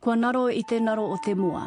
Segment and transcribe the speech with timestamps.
[0.00, 1.60] Kua naro i te naro o te mua.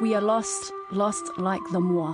[0.00, 2.12] We are lost, lost like the mua.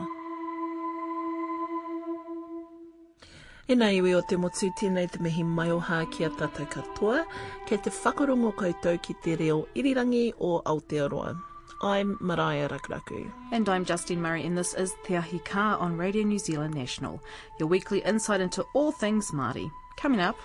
[3.69, 7.27] E nei iwi o te motu tēnei te mihi mai o hākia tātou katoa,
[7.69, 11.35] kei te whakarongo koutou ki te reo irirangi o Aotearoa.
[11.83, 13.31] I'm Maraea Rakuraku.
[13.53, 17.23] And I'm Justine Murray, and this is Te Ahi Ka on Radio New Zealand National,
[17.59, 19.71] your weekly insight into all things Māori.
[19.97, 20.37] Coming up,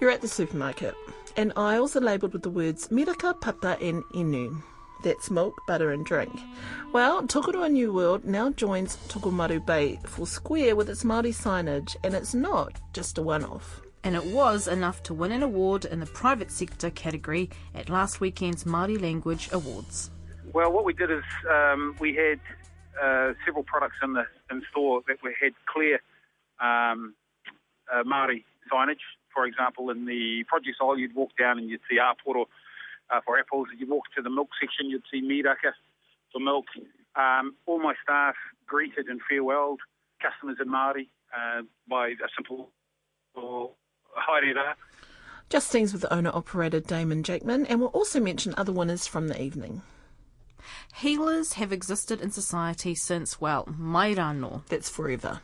[0.00, 0.94] You're at the supermarket,
[1.36, 4.62] and aisles are labelled with the words miraka, papa, and inu.
[5.02, 6.38] That's milk, butter, and drink.
[6.92, 12.14] Well, Tokoroa New World now joins Tokomaru Bay Four Square with its Māori signage, and
[12.14, 13.80] it's not just a one off.
[14.02, 18.18] and it was enough to win an award in the private sector category at last
[18.20, 20.10] weekend's Māori Language Awards.
[20.52, 22.40] Well, what we did is um, we had
[23.00, 26.00] uh, several products in the in store that we had clear
[26.60, 27.14] um,
[27.92, 29.04] uh, Māori signage.
[29.32, 32.46] For example, in the produce aisle, you'd walk down and you'd see Aporo
[33.10, 33.68] uh, for apples.
[33.78, 35.72] You walk to the milk section, you'd see Miraka
[36.32, 36.66] for milk.
[37.14, 38.34] Um, all my staff
[38.66, 39.78] greeted and farewelled
[40.20, 42.70] customers in Māori uh, by a simple
[43.34, 43.70] or
[44.16, 44.74] haere rā.
[45.48, 49.82] Justine's with owner operator Damon Jakeman, and we'll also mention other winners from the evening.
[50.96, 54.66] Healers have existed in society since, well, Mairano.
[54.66, 55.40] That's forever.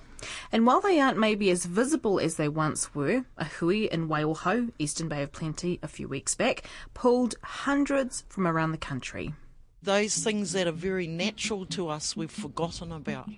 [0.51, 4.73] And while they aren't maybe as visible as they once were, a hui in Waiohau,
[4.79, 6.65] Eastern Bay of Plenty, a few weeks back,
[6.95, 9.35] pulled hundreds from around the country.
[9.83, 13.29] those things that are very natural to us we've forgotten about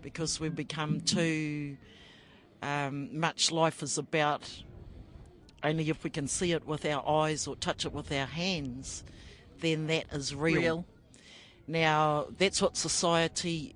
[0.00, 1.76] because we've become too
[2.62, 4.62] um, much life is about
[5.64, 9.02] only if we can see it with our eyes or touch it with our hands
[9.60, 10.84] then that is real, Real.
[11.66, 13.74] Now that's what society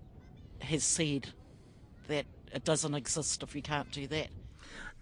[0.60, 1.28] has said
[2.08, 4.28] that it doesn't exist if you can't do that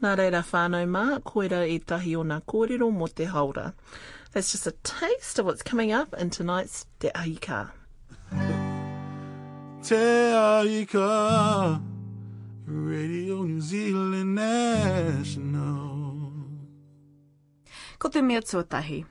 [0.03, 3.72] Nā reira whānau mā, koera i tahi o ngā kōrero mo te haura.
[4.32, 7.70] That's just a taste of what's coming up in tonight's Te Ahi Ka.
[9.84, 11.80] Te Aika
[12.66, 16.16] Radio New Zealand National.
[18.00, 19.04] Ko te mea tuatahi.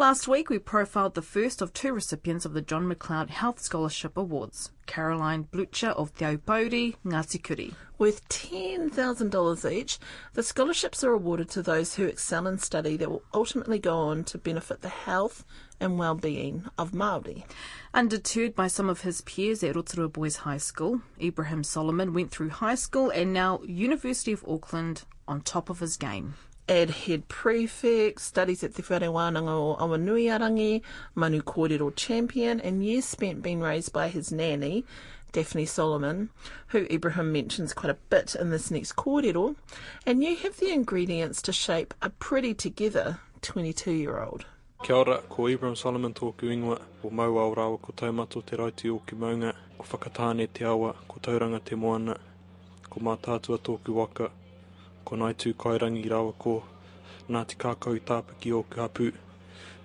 [0.00, 4.16] Last week we profiled the first of two recipients of the John McLeod Health Scholarship
[4.16, 7.74] Awards, Caroline Blucher of Te Aupouri, Ngāti Kuri.
[7.98, 9.98] Worth $10,000 each,
[10.32, 14.24] the scholarships are awarded to those who excel in study that will ultimately go on
[14.24, 15.44] to benefit the health
[15.78, 17.44] and well-being of Māori.
[17.92, 22.48] Undeterred by some of his peers at Rotorua Boys High School, Ibrahim Solomon went through
[22.48, 26.36] high school and now University of Auckland on top of his game.
[26.68, 30.82] Ad head prefect, studies at Te Whare Wānanga o Awanuiarangi,
[31.14, 34.84] Manu Kōrero champion, and years spent being raised by his nanny,
[35.32, 36.30] Daphne Solomon,
[36.68, 39.54] who Ibrahim mentions quite a bit in this next kōrero,
[40.06, 44.44] and you have the ingredients to shape a pretty together 22-year-old.
[44.82, 48.90] Kia ora, ko Ibrahim Solomon tōku ingoa, o mau o rawa ko taumato te raiti
[48.90, 52.16] o ki maunga, ko whakatāne te awa, ko tauranga te moana,
[52.88, 54.30] ko mātātua tōku waka,
[55.10, 56.60] ko nai tū kairangi rawa ko
[57.30, 59.12] Ngāti kākau tāpaki o ki hapu,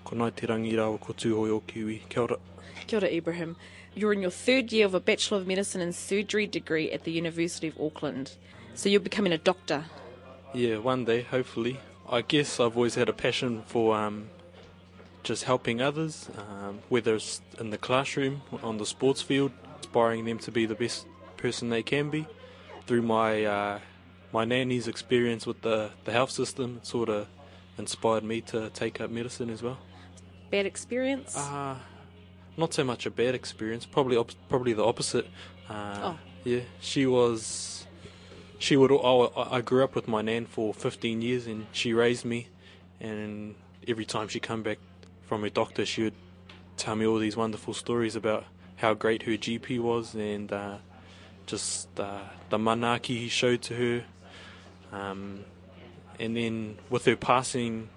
[0.04, 1.98] ko nai te rangi rawa ko tūhoe o ki ui.
[2.10, 2.38] Kia ora.
[2.88, 3.56] Kia ora, Ibrahim.
[3.94, 7.12] You're in your third year of a Bachelor of Medicine and Surgery degree at the
[7.12, 8.32] University of Auckland.
[8.74, 9.86] So you're becoming a doctor.
[10.56, 11.80] Yeah, one day, hopefully.
[12.10, 14.30] I guess I've always had a passion for um,
[15.22, 20.40] just helping others, um, whether it's in the classroom, on the sports field, inspiring them
[20.40, 21.06] to be the best
[21.38, 22.26] person they can be.
[22.88, 23.80] Through my uh,
[24.32, 27.28] my nanny's experience with the, the health system, sort of
[27.78, 29.78] inspired me to take up medicine as well.
[30.52, 31.36] Bad experience?
[31.38, 31.76] Uh,
[32.58, 35.28] not so much a bad experience, probably op- probably the opposite.
[35.70, 36.20] Uh, Oh.
[36.44, 37.88] Yeah, she was.
[38.60, 38.92] She would.
[38.92, 42.48] I, I grew up with my nan for 15 years, and she raised me.
[43.02, 43.56] And
[43.88, 44.78] every time she come back
[45.24, 46.14] from her doctor, she would
[46.78, 48.46] tell me all these wonderful stories about
[48.78, 50.78] how great her GP was, and uh,
[51.48, 52.20] just uh,
[52.52, 54.04] the manaki he showed to her.
[54.96, 55.44] Um,
[56.20, 57.90] and then with her passing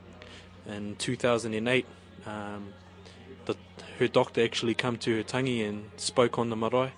[0.66, 1.86] in 2008,
[2.26, 2.72] um,
[3.46, 3.56] the,
[3.98, 6.92] her doctor actually come to her tangi and spoke on the marae,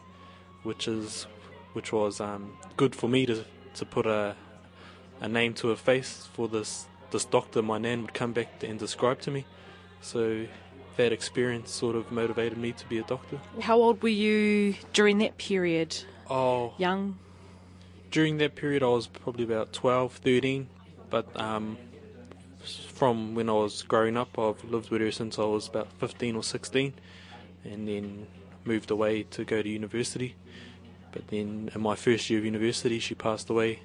[0.62, 1.26] which is
[1.72, 3.44] which was um, good for me to
[3.74, 4.34] to put a
[5.20, 8.78] a name to a face for this this doctor my nan would come back and
[8.78, 9.44] describe to me.
[10.00, 10.46] So
[10.96, 13.38] that experience sort of motivated me to be a doctor.
[13.60, 15.96] How old were you during that period?
[16.28, 17.18] Oh, Young?
[18.10, 20.68] During that period I was probably about 12, 13,
[21.08, 21.76] but um,
[22.64, 26.36] from when I was growing up, I've lived with her since I was about 15
[26.36, 26.94] or 16,
[27.64, 28.26] and then
[28.64, 30.36] moved away to go to university.
[31.12, 33.80] But then in my first year of university, she passed away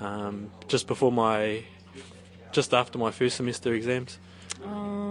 [0.00, 1.64] um, just before my,
[2.52, 4.18] just after my first semester exams.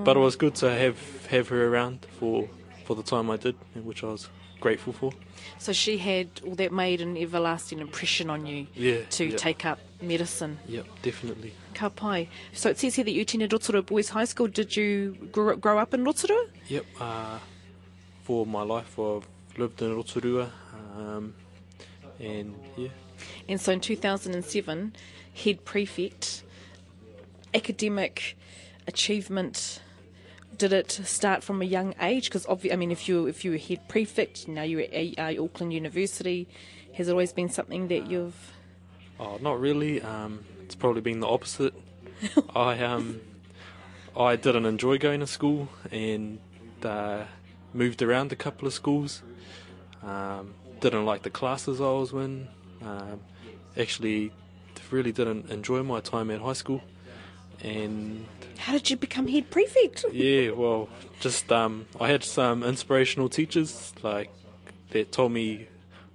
[0.03, 2.47] But it was good to have have her around for
[2.85, 5.11] for the time I did, which I was grateful for.
[5.57, 9.37] So she had, well, that made an everlasting impression on you Yeah, to yeah.
[9.37, 10.59] take up medicine.
[10.67, 11.53] Yep, definitely.
[11.73, 12.29] Ka pai.
[12.53, 14.47] So it says here that you attended Rotorua Boys High School.
[14.47, 16.45] Did you grow, grow up in Rotorua?
[16.67, 16.85] Yep.
[16.99, 17.39] Uh,
[18.23, 19.27] for my life, I've
[19.57, 20.51] lived in Rotorua,
[20.95, 21.33] um,
[22.19, 22.89] and yeah,
[23.47, 24.93] And so in 2007,
[25.33, 26.43] head prefect,
[27.53, 28.37] academic
[28.87, 29.81] achievement.
[30.59, 32.25] Did it start from a young age?
[32.25, 35.43] Because obvi- I mean, if you if you were head prefect, now you're at uh,
[35.43, 36.47] Auckland University.
[36.93, 38.53] Has it always been something that you've?
[39.19, 40.01] Oh, not really.
[40.01, 41.73] Um, it's probably been the opposite.
[42.55, 43.21] I um,
[44.15, 46.39] I didn't enjoy going to school and
[46.83, 47.23] uh,
[47.73, 49.23] moved around a couple of schools.
[50.03, 52.47] Um, didn't like the classes I was in.
[52.81, 53.21] Um,
[53.75, 54.31] actually,
[54.91, 56.81] really didn't enjoy my time at high school.
[57.63, 58.25] And
[58.57, 60.05] How did you become head prefect?
[60.11, 60.89] yeah, well,
[61.19, 64.29] just um, I had some inspirational teachers like
[64.91, 65.67] that told me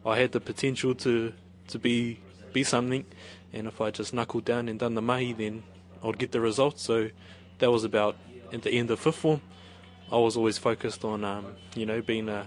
[0.06, 1.32] I had the potential to
[1.69, 2.20] to be
[2.52, 3.05] be something,
[3.52, 5.62] and if I just knuckled down and done the mahi, then
[6.02, 6.82] I'd get the results.
[6.82, 7.11] So
[7.58, 8.17] that was about
[8.52, 9.40] at the end of fifth form.
[10.12, 12.47] I was always focused on um, you know being a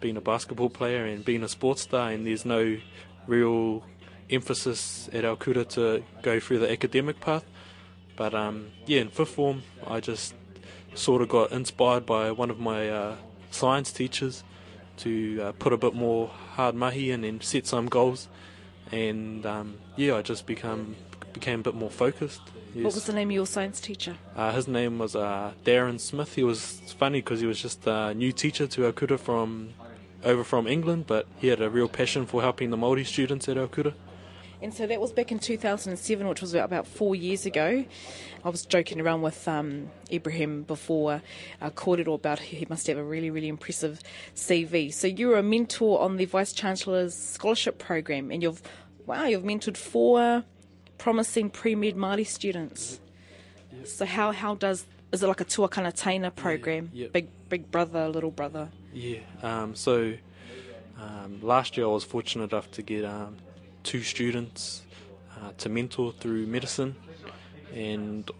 [0.00, 2.76] being a basketball player and being a sports star, and there's no
[3.26, 3.84] real
[4.30, 7.44] emphasis at Alcura to go through the academic path.
[8.22, 10.34] But um, yeah, in fifth form, I just
[10.94, 13.16] sort of got inspired by one of my uh,
[13.50, 14.44] science teachers
[14.98, 18.28] to uh, put a bit more hard mahi in and set some goals.
[18.92, 20.94] And um, yeah, I just become
[21.32, 22.42] became a bit more focused.
[22.76, 22.84] Yes.
[22.84, 24.14] What was the name of your science teacher?
[24.36, 26.36] Uh, his name was uh, Darren Smith.
[26.36, 29.70] He was funny because he was just a new teacher to Alcura from
[30.22, 33.56] over from England, but he had a real passion for helping the Māori students at
[33.56, 33.94] Alcura.
[34.62, 37.84] And so that was back in 2007, which was about, four years ago.
[38.44, 41.20] I was joking around with um, Ibrahim before
[41.60, 44.00] i uh, Kōrero about he must have a really, really impressive
[44.36, 44.92] CV.
[44.92, 48.62] So you were a mentor on the Vice Chancellor's scholarship program, and you've,
[49.04, 50.44] wow, you've mentored four
[50.96, 53.00] promising pre-med Māori students.
[53.84, 56.90] So how, how does, is it like a tuakana taina program?
[56.92, 57.08] yeah.
[57.12, 58.68] Big, big brother, little brother?
[58.92, 59.18] Yeah.
[59.42, 60.14] Um, so
[61.00, 63.38] um, last year I was fortunate enough to get um,
[63.82, 64.82] two students
[65.36, 66.96] uh, to mentor through medicine,
[67.74, 68.30] and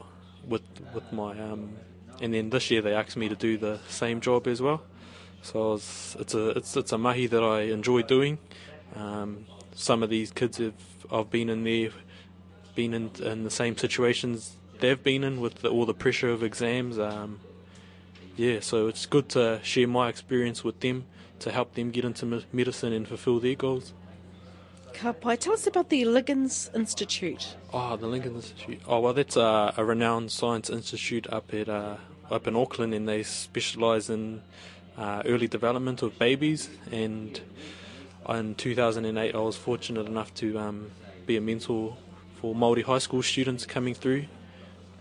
[0.47, 0.63] with
[0.95, 1.77] with my um,
[2.21, 4.83] and then this year they asked me to do the same job as well.
[5.43, 8.39] So was, it's a it's it's a mahi that I enjoy doing.
[8.95, 10.75] Um, some of these kids have
[11.11, 11.91] I've been in there,
[12.75, 16.43] been in in the same situations they've been in with the, all the pressure of
[16.43, 16.99] exams.
[16.99, 17.41] Um,
[18.37, 21.05] yeah, so it's good to share my experience with them
[21.39, 23.95] to help them get into medicine and fulfill their goals.
[24.95, 27.57] Ka pai, tell us about the Liggins Institute.
[27.73, 28.81] Oh, the Liggins Institute.
[28.87, 31.97] Oh, well, that's a, renowned science institute up at uh,
[32.31, 34.43] up in Auckland, and they specialise in
[34.97, 36.69] uh, early development of babies.
[36.91, 37.41] And
[38.29, 40.91] in 2008, I was fortunate enough to um,
[41.27, 41.97] be a mentor
[42.41, 44.27] for Māori high school students coming through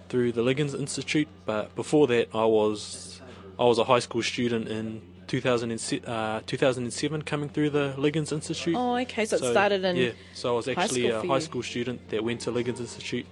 [0.09, 1.27] through the Liggins Institute.
[1.45, 3.21] But before that, I was
[3.59, 8.75] I was a high school student in 2007, uh, 2007 coming through the Liggins Institute.
[8.75, 10.11] Oh, okay, so it started in yeah.
[10.33, 13.25] So I was actually school a high school student that went to Liggins Institute.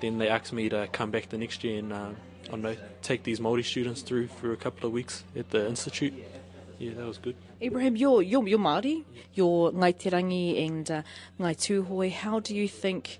[0.00, 2.10] Then they asked me to come back the next year and uh,
[2.46, 5.66] I don't know take these Māori students through for a couple of weeks at the
[5.66, 6.14] institute.
[6.78, 7.34] Yeah, that was good.
[7.60, 11.02] Ibrahim, you're, you're, you're Māori, you're Ngai Te Rangi and uh,
[11.40, 12.12] Ngai Tūhoe.
[12.12, 13.18] How do you think,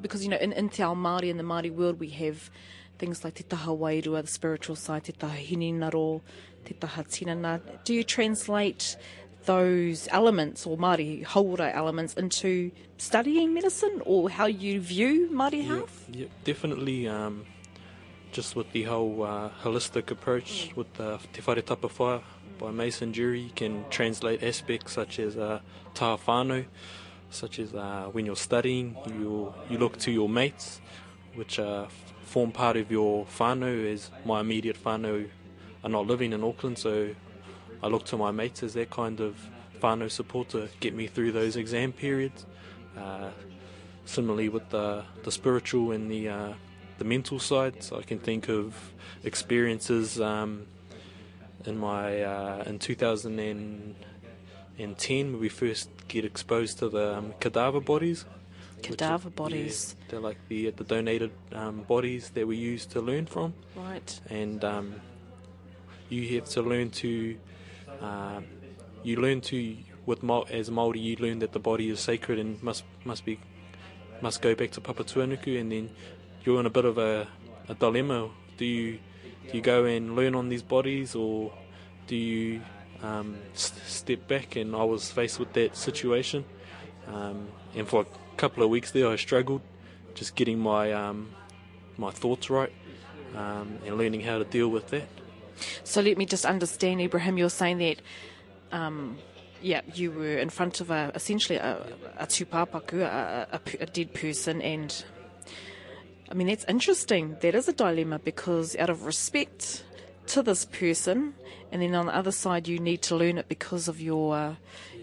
[0.00, 2.50] because, you know, in, in Te Ao Māori, in the Māori world, we have
[2.98, 6.20] things like Te Taha Wairua, the spiritual side, Te Taha Hinengaro,
[6.64, 7.60] Te Taha Tinana.
[7.84, 8.96] Do you translate
[9.44, 16.06] those elements, or Māori hauora elements, into studying medicine, or how you view Māori health?
[16.10, 17.08] Yeah, definitely.
[17.08, 17.46] Um,
[18.30, 22.22] just with the whole uh, holistic approach with the Te Whare Tapa Whāia
[22.58, 25.60] by Mason Durie, you can translate aspects such as uh,
[25.94, 26.66] taha whānau,
[27.30, 30.80] such as uh, when you're studying, you you look to your mates,
[31.34, 35.28] which f- form part of your whānau, as my immediate whānau
[35.82, 37.14] are not living in Auckland, so
[37.82, 39.36] I look to my mates as that kind of
[39.80, 42.46] whānau support to get me through those exam periods.
[42.96, 43.30] Uh,
[44.08, 46.52] similarly with the the spiritual and the uh,
[46.98, 47.82] the mental side.
[47.82, 48.74] So I can think of
[49.22, 50.66] experiences um,
[51.64, 58.24] in my uh, in 2010 when we first get exposed to the um, cadaver bodies.
[58.82, 59.96] Cadaver bodies.
[59.98, 64.20] yeah, they're like the the donated um, bodies that we use to learn from Right.
[64.30, 64.94] and um,
[66.08, 67.36] you have to learn to
[68.00, 68.44] um,
[69.02, 72.84] you learn to with as Maori you learn that the body is sacred and must
[73.04, 73.38] must be
[74.22, 75.90] must go back to Papatuanuku, and then
[76.44, 77.28] you're in a bit of a,
[77.68, 78.30] a dilemma.
[78.56, 78.98] Do you
[79.50, 81.52] do you go and learn on these bodies, or
[82.06, 82.60] do you
[83.02, 84.56] um, s- step back?
[84.56, 86.44] And I was faced with that situation,
[87.06, 88.06] um, and for
[88.38, 89.62] couple of weeks there, I struggled
[90.14, 91.30] just getting my um,
[91.96, 92.72] my thoughts right
[93.36, 95.08] um, and learning how to deal with that.
[95.82, 97.36] So let me just understand, Ibrahim.
[97.36, 98.00] You're saying that,
[98.70, 99.18] um,
[99.60, 101.84] yeah, you were in front of a essentially a,
[102.16, 105.04] a tūpāpaku, a, a, a dead person, and
[106.30, 107.36] I mean that's interesting.
[107.40, 109.82] That is a dilemma because out of respect
[110.28, 111.34] to this person,
[111.72, 114.54] and then on the other side, you need to learn it because of your uh,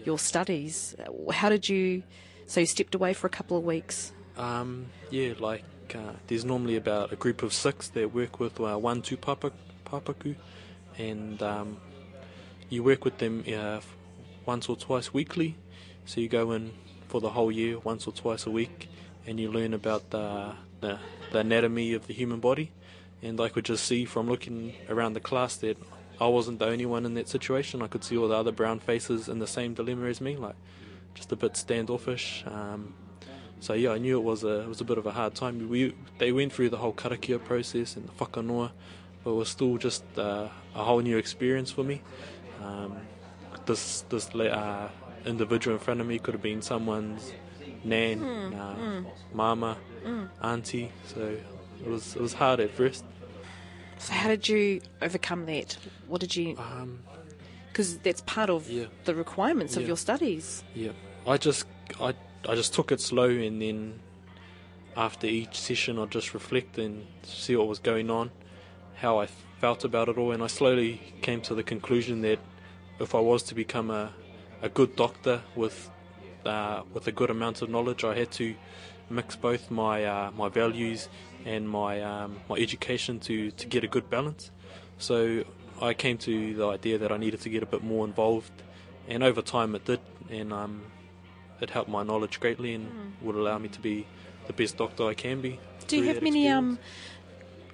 [0.06, 0.96] your studies.
[1.30, 2.02] How did you?
[2.46, 4.12] So you stepped away for a couple of weeks.
[4.36, 8.76] Um, yeah, like uh, there's normally about a group of six that work with uh,
[8.76, 9.52] one two papa,
[9.84, 10.36] papaku,
[10.98, 11.78] and um,
[12.68, 13.80] you work with them uh,
[14.44, 15.56] once or twice weekly.
[16.04, 16.72] So you go in
[17.08, 18.88] for the whole year, once or twice a week,
[19.26, 20.98] and you learn about the the,
[21.32, 22.70] the anatomy of the human body.
[23.22, 25.78] And I could just see from looking around the class that
[26.20, 27.82] I wasn't the only one in that situation.
[27.82, 30.54] I could see all the other brown faces in the same dilemma as me, like
[31.16, 32.44] just a bit standoffish.
[32.46, 32.94] Um,
[33.60, 35.54] so yeah, I knew it was a it was a bit of a hard time.
[35.68, 38.70] We they went through the whole karakia process and the whakanoa,
[39.24, 42.02] but it was still just uh, a whole new experience for me.
[42.62, 42.90] Um,
[43.64, 44.88] this this uh,
[45.24, 47.32] individual in front of me could have been someone's
[47.84, 49.76] nan, uh, mama,
[50.42, 50.92] auntie.
[51.06, 51.20] So
[51.84, 53.04] it was it was hard at first.
[53.98, 55.78] So how did you overcome that?
[56.06, 56.56] What did you?
[56.58, 56.98] Um,
[57.72, 58.86] Because that's part of Yeah.
[59.04, 59.88] the requirements of Yeah.
[59.88, 60.64] your studies.
[60.74, 60.92] Yeah,
[61.26, 61.66] I just
[62.00, 62.14] I
[62.48, 64.00] I just took it slow, and then
[64.96, 68.30] after each session, I'd just reflect and see what was going on,
[68.94, 69.26] how I
[69.60, 72.38] felt about it all, and I slowly came to the conclusion that
[73.00, 74.12] if I was to become a
[74.62, 75.90] a good doctor with
[76.44, 78.54] uh, with a good amount of knowledge, I had to
[79.10, 81.08] mix both my uh, my values
[81.44, 84.52] and my um, my education to to get a good balance.
[84.98, 85.44] So
[85.82, 88.52] I came to the idea that I needed to get a bit more involved,
[89.08, 90.82] and over time it did, and um,
[91.60, 94.06] it helped my knowledge greatly and would allow me to be
[94.46, 95.58] the best doctor I can be.
[95.86, 96.78] Do you have many um,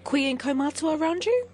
[0.04, 1.48] kuia and kaumātua around you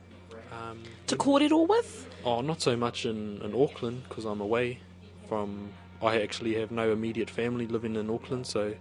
[0.52, 1.16] Um, to
[1.52, 2.06] all with?
[2.24, 4.80] oh, not so much in, in Auckland because I'm away
[5.28, 5.70] from.
[6.00, 8.74] I actually have no immediate family living in Auckland, so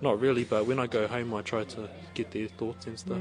[0.00, 0.44] not really.
[0.44, 3.18] But when I go home, I try to get their thoughts and stuff.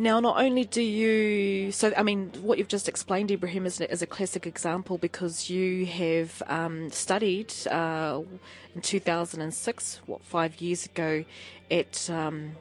[0.00, 4.00] Now, not only do you, so I mean, what you've just explained, Ibrahim, is, is
[4.00, 8.22] a classic example because you have um, studied uh,
[8.76, 11.24] in 2006, what, five years ago,
[11.68, 12.52] at um,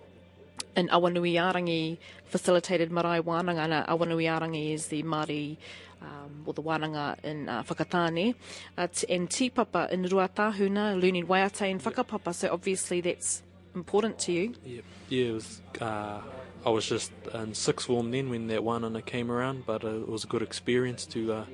[0.75, 3.85] an Awanuiarangi facilitated marae wānanga.
[3.87, 5.57] Awanuiarangi is the Māori,
[6.01, 8.33] um, or the wānanga in uh, Whakatane,
[8.79, 12.33] uh, and tīpapa in Ruatahuna, learning waiata and whakapapa.
[12.33, 13.43] So obviously that's
[13.75, 14.55] important to you.
[14.65, 14.81] Yeah.
[15.09, 15.61] It was.
[15.79, 16.21] Uh,
[16.65, 19.83] I was just in sixth form then when that one and I came around, but
[19.83, 21.45] uh, it was a good experience to uh,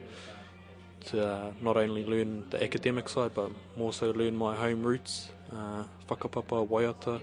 [1.06, 5.30] to uh, not only learn the academic side, but more so learn my home roots,
[5.52, 7.22] uh, whakapapa, waiata,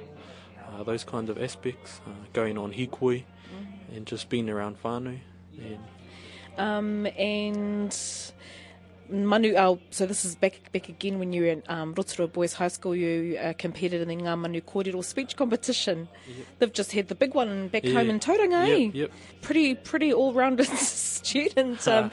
[0.68, 3.24] uh, those kind of aspects, uh, going on hikoi,
[3.94, 5.18] and just being around whānau.
[5.58, 5.78] And
[6.58, 7.92] Um, and
[9.10, 12.52] Manu, uh, so this is back back again when you were in um, Rotorua Boys
[12.54, 12.94] High School.
[12.94, 16.08] You uh, competed in the Ngā Manu Kōrero speech competition.
[16.58, 17.94] They've just had the big one back Yeah.
[17.94, 18.76] home in Tauranga, eh?
[18.76, 19.10] Yep, yep.
[19.42, 21.86] Pretty pretty all rounded student.
[21.88, 22.10] Um,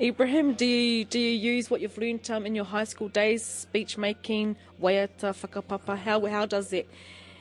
[0.00, 3.44] Ibrahim, do you do you use what you've learned um, in your high school days,
[3.44, 5.98] speech making, waiata, whakapapa?
[5.98, 6.86] How how does that?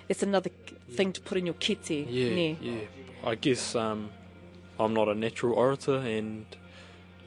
[0.09, 0.49] It's another
[0.91, 2.05] thing to put in your kete.
[2.09, 2.57] Yeah, ne?
[2.61, 2.79] yeah.
[3.29, 4.09] I guess um,
[4.79, 6.45] I'm not a natural orator, and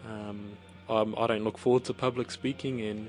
[0.09, 0.57] um,
[0.91, 2.81] I'm, I don't look forward to public speaking.
[2.81, 3.09] And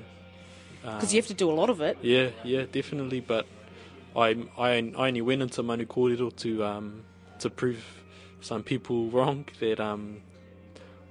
[0.84, 1.98] Because you have to do a lot of it.
[2.02, 3.20] yeah, yeah, definitely.
[3.22, 3.46] But
[4.16, 7.04] I, I, I only went into Manu Kōrero to um,
[7.40, 7.84] to prove
[8.42, 10.22] some people wrong that um,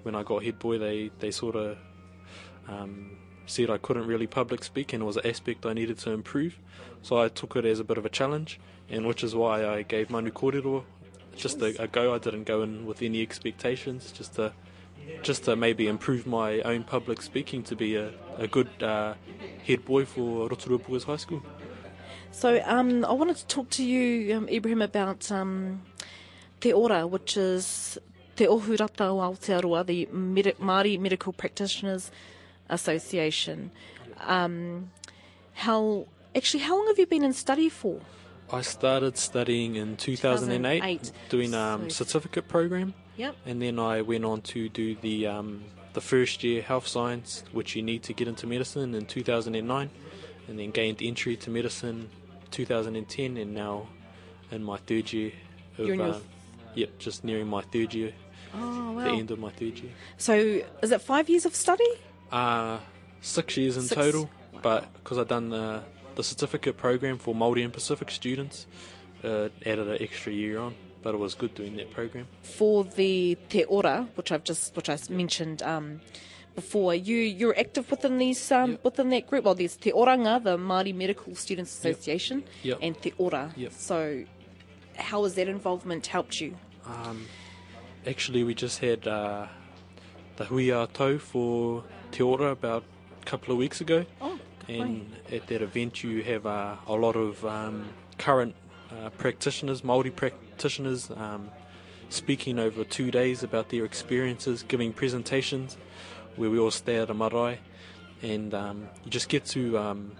[0.03, 1.77] when I got head boy, they they sort of
[2.69, 6.11] um, said I couldn't really public speak, and it was an aspect I needed to
[6.11, 6.59] improve.
[7.03, 9.83] So I took it as a bit of a challenge, and which is why I
[9.83, 10.85] gave Manu Kōrero
[11.37, 12.15] just a, a go.
[12.15, 14.53] I didn't go in with any expectations, just to
[15.23, 19.15] just to maybe improve my own public speaking to be a, a good uh,
[19.67, 21.43] head boy for Rotorua Boys High School.
[22.33, 25.83] So um, I wanted to talk to you, um, Ibrahim, about um,
[26.61, 27.99] Te Ora, which is
[28.37, 32.11] Te Ohurata o Aotearoa, the Medi- Māori Medical Practitioners
[32.69, 33.71] Association.
[34.27, 34.91] Um,
[35.55, 38.01] how actually, how long have you been in study for?
[38.53, 41.13] I started studying in 2008, 2008.
[41.29, 43.35] doing um, So- certificate program, Yep.
[43.47, 45.49] and then I went on to do the um,
[45.93, 49.91] the first year health science, which you need to get into medicine in 2009,
[50.49, 52.09] and then gained entry to medicine
[52.51, 53.87] 2010, and now
[54.51, 55.33] in my third year.
[55.79, 56.21] Of, You're in your uh,
[56.75, 58.13] yep, just nearing my third year,
[58.55, 59.05] Oh, wow.
[59.05, 59.93] the end of my third year.
[60.19, 60.35] So,
[60.83, 61.91] is it five years of study?
[62.33, 62.79] Uh,
[63.21, 63.95] six years in Six.
[64.01, 64.31] total,
[64.63, 65.83] but because I've done the,
[66.17, 68.67] the certificate program for Māori and Pacific students,
[69.25, 70.75] uh, added an extra year on.
[71.03, 72.27] But it was good doing that program.
[72.43, 76.01] For the Te Ora, which I've just which I mentioned um,
[76.55, 78.85] before, you you're active within these um, Yep.
[78.85, 79.45] within that group.
[79.45, 82.79] Well, there's Te Oranga, the Māori Medical Students Association, Yep.
[82.83, 83.53] and Te Ora.
[83.57, 83.73] Yep.
[83.73, 84.25] So,
[84.97, 86.55] how has that involvement helped you?
[86.85, 87.27] Um,
[88.07, 89.47] actually, we just had uh,
[90.37, 92.85] the Huia Tau for Te Ora about
[93.23, 94.05] a couple of weeks ago.
[94.21, 94.39] Oh,
[94.69, 97.89] and at that event you have uh, a lot of um,
[98.19, 98.55] current
[98.93, 100.50] uh, practitioners, Māori practitioners,
[101.17, 101.51] um,
[102.09, 105.77] speaking over two days about their experiences, giving presentations,
[106.37, 107.59] where we all stay at a marae,
[108.23, 110.13] and um, you just get to um,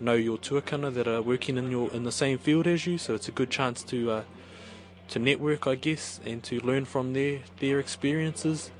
[0.00, 2.98] know your tuakana that are working in your in the same field as you.
[2.98, 4.22] So it's a good chance to uh,
[5.08, 8.70] to network, I guess, and to learn from their their experiences.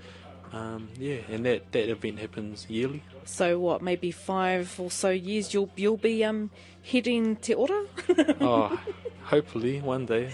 [0.53, 3.03] Um, yeah, and that, that event happens yearly.
[3.25, 3.83] So what?
[3.83, 6.51] Maybe five or so years you'll you'll be um
[6.83, 7.85] heading Te Ora.
[8.41, 8.79] oh,
[9.29, 10.33] hopefully one day.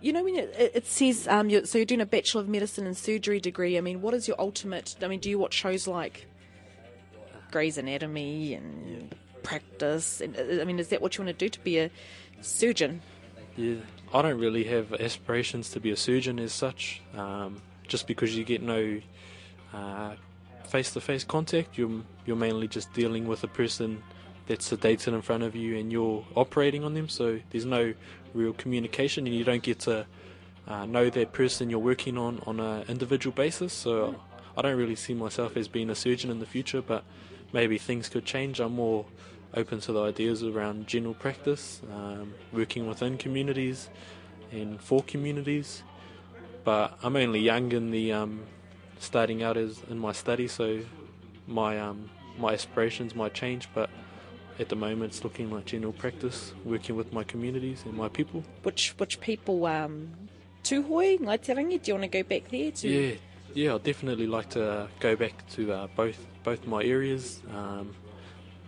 [0.00, 2.86] You know, when it, it says um, you're, so you're doing a Bachelor of Medicine
[2.86, 3.76] and Surgery degree.
[3.76, 4.96] I mean, what is your ultimate?
[5.02, 6.26] I mean, do you watch shows like
[7.50, 10.20] Grey's Anatomy and Practice?
[10.20, 11.90] And uh, I mean, is that what you want to do to be a
[12.40, 13.02] surgeon?
[13.56, 13.76] Yeah,
[14.14, 17.02] I don't really have aspirations to be a surgeon as such.
[17.14, 19.00] Um, just because you get no
[19.74, 20.14] uh,
[20.68, 24.02] face-to-face contact, you're you're mainly just dealing with a person
[24.46, 27.08] that's sedated in front of you, and you're operating on them.
[27.08, 27.92] So there's no
[28.34, 30.06] real communication, and you don't get to
[30.68, 33.72] uh, know that person you're working on on an individual basis.
[33.72, 34.16] So
[34.56, 37.04] I don't really see myself as being a surgeon in the future, but
[37.52, 38.60] maybe things could change.
[38.60, 39.06] I'm more
[39.54, 43.88] open to the ideas around general practice, um, working within communities
[44.52, 45.82] and for communities.
[46.62, 48.42] But I'm only young in the um,
[48.98, 50.80] starting out as in my study, so
[51.46, 53.68] my um, my aspirations might change.
[53.74, 53.90] But
[54.60, 58.44] at the moment, it's looking like general practice, working with my communities and my people.
[58.62, 59.64] Which which people?
[59.64, 60.10] Um,
[60.62, 61.82] Tuhoe, Ngaitirangi.
[61.82, 62.70] Do you want to go back there?
[62.70, 63.14] To Yeah,
[63.54, 67.42] yeah, I'd definitely like to uh, go back to uh, both both my areas.
[67.50, 67.94] Um,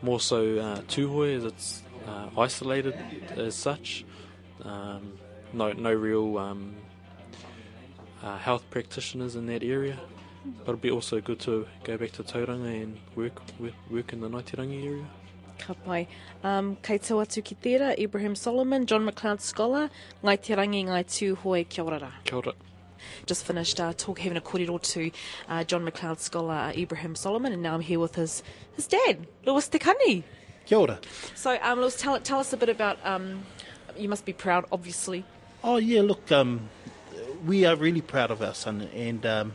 [0.01, 2.97] more so uh, Tuhoe, as it's uh, isolated
[3.37, 4.05] as such.
[4.65, 5.13] Um,
[5.53, 6.75] no, no real um,
[8.23, 10.01] uh, health practitioners in that area.
[10.65, 14.21] But it'd be also good to go back to Tauranga and work work, work in
[14.23, 15.07] the Naitirangi area.
[15.63, 16.09] Ka pai.
[16.43, 19.91] Um, kei tau atu ki tērā, Ibrahim Solomon, John McLeod Scholar,
[20.25, 22.11] ngai te rangi ngai tū hoi kia ora rā.
[22.25, 22.55] Kia ora.
[23.27, 25.11] Just finished uh, talk, having a kōrero to
[25.49, 28.43] uh, John McLeod Scholar, uh, Ibrahim Solomon, and now I'm here with his,
[28.75, 30.25] his dad, Lewis Tekani.
[30.67, 30.99] Kia ora.
[31.37, 33.45] So, um, Lewis, tell, tell us a bit about, um,
[33.97, 35.25] you must be proud, obviously.
[35.63, 36.69] Oh yeah, look, um,
[37.47, 39.53] we are really proud of our son, and um,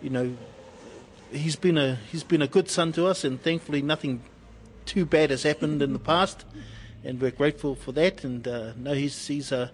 [0.00, 0.34] you know,
[1.30, 4.22] he's been a he's been a good son to us, and thankfully nothing
[4.86, 6.44] too bad has happened in the past,
[7.04, 8.24] and we're grateful for that.
[8.24, 9.70] And uh, no, he's he's a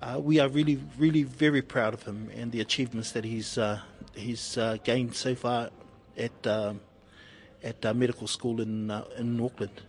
[0.00, 3.80] uh, we are really really very proud of him and the achievements that he's uh,
[4.14, 5.70] he's uh, gained so far
[6.16, 6.80] at um,
[7.62, 9.82] at uh, medical school in uh, in Auckland.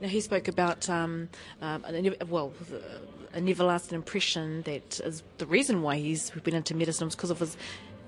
[0.00, 1.28] Now, he spoke about, um,
[1.60, 2.52] um, an- well,
[3.34, 7.38] an everlasting impression that is the reason why he's been into medicine was because of
[7.38, 7.56] his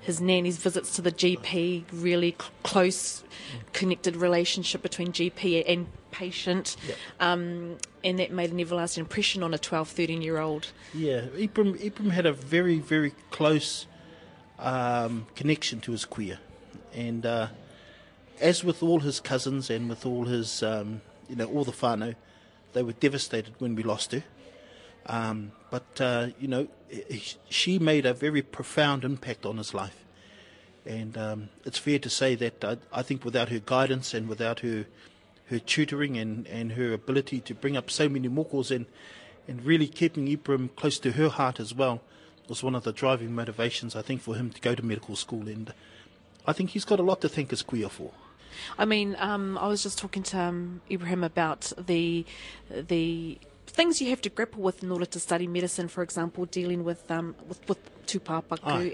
[0.04, 3.24] his nanny's visits to the GP, really cl- close,
[3.72, 6.76] connected relationship between GP and patient,
[7.20, 10.72] um, and that made an everlasting impression on a 12, 13 year old.
[10.92, 13.86] Yeah, Ibram, Ibram had a very, very close
[14.58, 16.38] um, connection to his kuia.
[16.94, 17.48] And uh,
[18.40, 22.14] as with all his cousins and with all his, um, you know, all the whānau,
[22.74, 24.22] they were devastated when we lost her.
[25.06, 26.68] Um, but, uh, you know,
[27.48, 30.04] she made a very profound impact on his life.
[30.86, 34.60] And um, it's fair to say that I, I think without her guidance and without
[34.60, 34.86] her
[35.48, 38.86] her tutoring and, and her ability to bring up so many mokos and,
[39.46, 42.00] and really keeping Ibrahim close to her heart as well
[42.48, 45.48] was one of the driving motivations, I think, for him to go to medical school.
[45.48, 45.72] And
[46.46, 48.12] I think he's got a lot to thank his kuia for.
[48.78, 52.24] I mean, um, I was just talking to um, Ibrahim about the
[52.70, 55.88] the things you have to grapple with in order to study medicine.
[55.88, 57.78] For example, dealing with um, with, with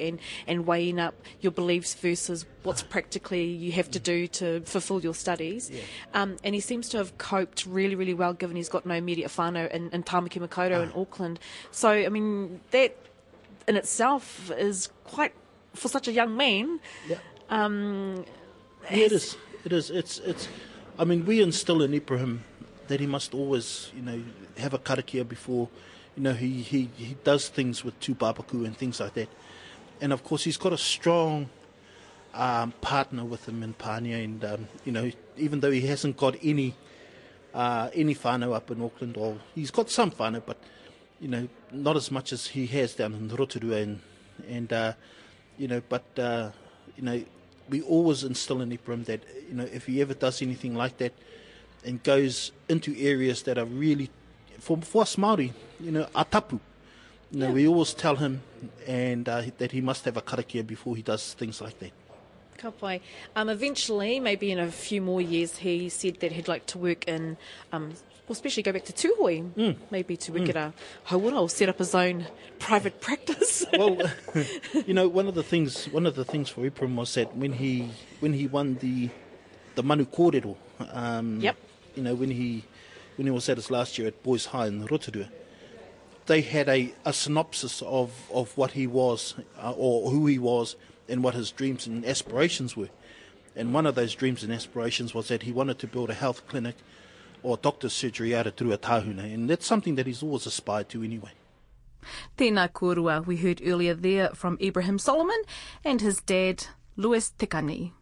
[0.00, 5.00] and and weighing up your beliefs versus what's practically you have to do to fulfil
[5.00, 5.70] your studies.
[6.14, 9.30] Um, and he seems to have coped really, really well, given he's got no immediate
[9.30, 11.40] whānau in, in Tamaki Makaurau in Auckland.
[11.70, 12.96] So, I mean, that
[13.66, 15.34] in itself is quite
[15.74, 16.80] for such a young man.
[17.08, 17.18] Yeah.
[17.48, 18.24] Um,
[18.90, 19.36] Yeah, it is.
[19.64, 19.90] It is.
[19.90, 20.18] It's.
[20.18, 20.48] It's.
[20.98, 22.44] I mean, we instill in Ibrahim
[22.90, 24.20] that he must always, you know,
[24.58, 25.68] have a karakia before,
[26.16, 29.28] you know, he, he, he does things with tūpapaku and things like that.
[30.00, 31.48] And of course, he's got a strong
[32.34, 36.36] um, partner with him in Pania, and um, you know, even though he hasn't got
[36.42, 36.74] any
[37.54, 40.56] uh, any whānau up in Auckland, or he's got some whānau, but
[41.20, 44.00] you know, not as much as he has down in Rotorua, and
[44.48, 44.92] and uh,
[45.58, 46.50] you know, but uh,
[46.96, 47.22] you know,
[47.68, 51.12] we always instill in Ibrahim that you know, if he ever does anything like that,
[51.84, 54.10] and goes into areas that are really
[54.58, 56.60] for for us Maori, you know, atapu.
[57.32, 58.42] You know, we always tell him
[58.86, 61.92] and uh, that he must have a karakia before he does things like that.
[62.58, 62.72] Ka.
[63.36, 67.08] Um, eventually, maybe in a few more years, he said that he'd like to work
[67.08, 67.38] in,
[67.72, 67.94] um,
[68.26, 70.74] well, especially go back to Tūhoe, maybe to work at a
[71.06, 72.26] hauora or set up his own
[72.58, 73.64] private practice.
[73.72, 73.96] well,
[74.86, 77.52] you know, one of the things one of the things for Iprim was that when
[77.52, 77.90] he
[78.20, 79.08] when he won the
[79.74, 80.56] the Manu Kōrero,
[80.92, 81.56] um, Yep.
[81.96, 82.64] you know, when he
[83.16, 85.28] when he was at us last year at Boys High in Rotorua,
[86.26, 90.76] they had a, a synopsis of, of what he was uh, or who he was
[91.08, 92.88] and what his dreams and aspirations were.
[93.56, 96.46] And one of those dreams and aspirations was that he wanted to build a health
[96.48, 96.76] clinic
[97.42, 101.32] or doctor's surgery out of Ruatahuna, and that's something that he's always aspired to anyway.
[102.38, 105.42] Tēnā kōrua we heard earlier there from Ibrahim Solomon
[105.84, 107.92] and his dad, Louis Tekani.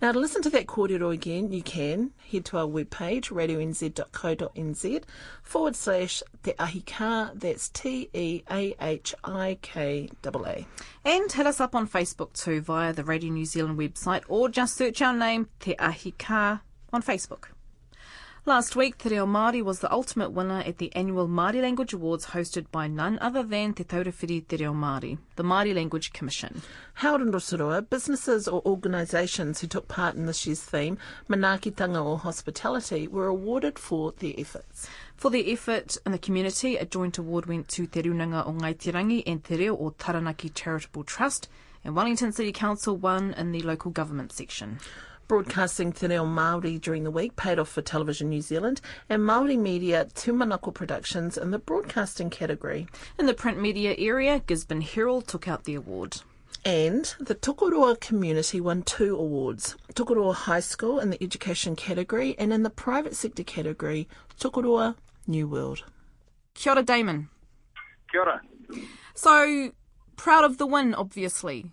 [0.00, 5.02] Now, to listen to that kōrero again, you can head to our webpage, radionz.co.nz
[5.42, 10.66] forward slash te ahi ka, that's T E A H I K A.
[11.04, 14.76] And hit us up on Facebook too via the Radio New Zealand website or just
[14.76, 16.60] search our name, Te Ahi Ka,
[16.92, 17.44] on Facebook.
[18.48, 22.28] Last week, Te Reo Māori was the ultimate winner at the annual Māori Language Awards
[22.28, 26.62] hosted by none other than Te Taurewhiri Te Reo Māori, the Māori Language Commission.
[26.94, 30.96] Held and Rotorua, businesses or organisations who took part in this year's theme,
[31.28, 34.88] Manaakitanga or Hospitality, were awarded for their efforts.
[35.14, 39.24] For their effort in the community, a joint award went to Te Runanga o Ngaitirangi
[39.26, 41.50] and Te Reo o Taranaki Charitable Trust,
[41.84, 44.78] and Wellington City Council won in the local government section.
[45.28, 49.58] Broadcasting Te Reo Māori during the week paid off for Television New Zealand and Māori
[49.58, 52.86] Media Tumanako Productions in the broadcasting category.
[53.18, 56.22] In the print media area, Gisborne Herald took out the award.
[56.64, 62.50] And the Tokoroa community won two awards Tokoroa High School in the education category, and
[62.50, 64.08] in the private sector category,
[64.40, 65.84] Tokoroa New World.
[66.54, 67.28] Kia ora, Damon.
[68.10, 68.40] Kia ora.
[69.14, 69.72] So,
[70.16, 71.70] proud of the win, obviously.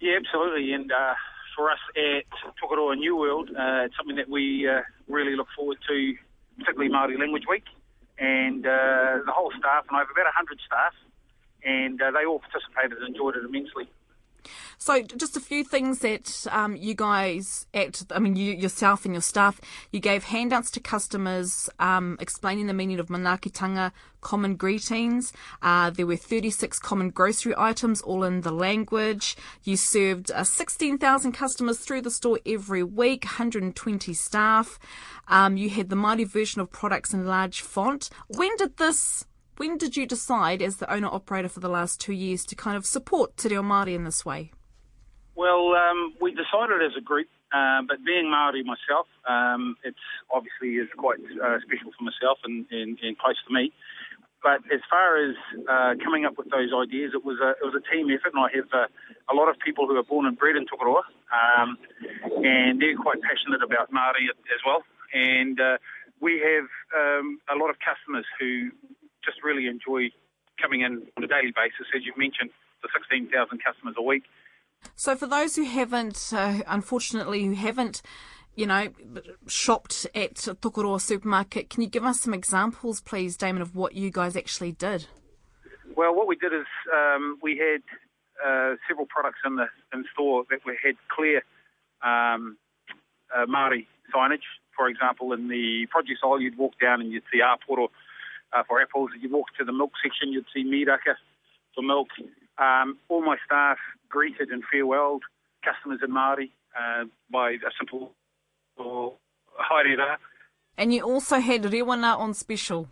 [0.00, 0.70] Yeah, absolutely.
[0.74, 1.14] And uh,
[1.58, 2.30] for us at
[2.62, 6.14] Tokoroa New World, uh, it's something that we uh, really look forward to,
[6.56, 7.64] particularly Māori Language Week.
[8.16, 10.94] And uh, the whole staff, and I have about 100 staff,
[11.64, 13.90] and uh, they all participated and enjoyed it immensely.
[14.80, 19.12] So, just a few things that um, you guys at, I mean, you yourself and
[19.12, 19.60] your staff,
[19.90, 25.32] you gave handouts to customers um, explaining the meaning of manakitanga, common greetings.
[25.62, 29.36] Uh, there were 36 common grocery items, all in the language.
[29.64, 34.78] You served uh, 16,000 customers through the store every week, 120 staff.
[35.26, 38.10] Um, you had the Māori version of products in large font.
[38.28, 39.24] When did this
[39.56, 42.76] when did you decide, as the owner operator for the last two years, to kind
[42.76, 44.52] of support Te Reo Māori in this way?
[45.38, 50.02] Well, um, we decided as a group, uh, but being Maori myself, um, it's
[50.34, 53.70] obviously is quite uh, special for myself and, and, and close to me.
[54.42, 57.78] But as far as uh, coming up with those ideas, it was a it was
[57.78, 58.90] a team effort, and I have uh,
[59.30, 61.78] a lot of people who are born and bred in Tokoroa, um,
[62.42, 64.82] and they're quite passionate about Maori as well.
[65.14, 65.78] And uh,
[66.18, 66.66] we have
[66.98, 68.74] um, a lot of customers who
[69.22, 70.10] just really enjoy
[70.58, 72.50] coming in on a daily basis, as you've mentioned,
[72.82, 73.30] the 16,000
[73.62, 74.26] customers a week.
[74.94, 78.02] So, for those who haven't, uh, unfortunately, who haven't,
[78.56, 78.88] you know,
[79.46, 84.10] shopped at Tokoroa supermarket, can you give us some examples, please, Damon, of what you
[84.10, 85.06] guys actually did?
[85.96, 87.82] Well, what we did is um, we had
[88.44, 91.42] uh, several products in the in store that we had clear
[92.02, 92.56] um,
[93.34, 94.46] uh, Māori signage.
[94.76, 97.88] For example, in the produce aisle, you'd walk down and you'd see Aporo
[98.52, 99.10] uh, for apples.
[99.14, 101.14] If You'd walk to the milk section, you'd see Miraka
[101.74, 102.08] for milk.
[102.58, 105.22] Um, all my staff greeted and farewelled
[105.64, 108.14] customers in Māori uh, by a simple
[108.76, 109.14] or
[109.58, 110.16] haere
[110.76, 112.88] And you also had Rewana on special.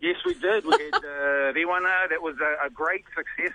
[0.00, 0.64] Yes, we did.
[0.64, 2.08] We had uh, Rewana.
[2.10, 3.54] That was a, a great success.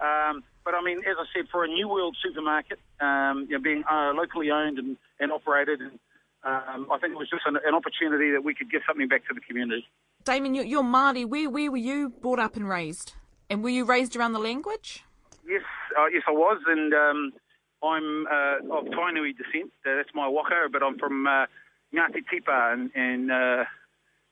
[0.00, 3.62] Um, but I mean, as I said, for a New World supermarket, um, you know,
[3.62, 5.98] being uh, locally owned and, and operated, and,
[6.42, 9.26] um, I think it was just an, an opportunity that we could give something back
[9.28, 9.86] to the community.
[10.24, 11.26] Damon, you're, you're Māori.
[11.26, 13.12] Where, where were you brought up and raised?
[13.54, 15.04] And were you raised around the language?
[15.46, 15.62] Yes,
[15.96, 17.32] uh, yes, I was, and um,
[17.84, 19.70] I'm uh, of Tainui descent.
[19.86, 21.46] Uh, that's my waka, but I'm from uh,
[21.94, 23.62] Ngāti Tipa in, in uh,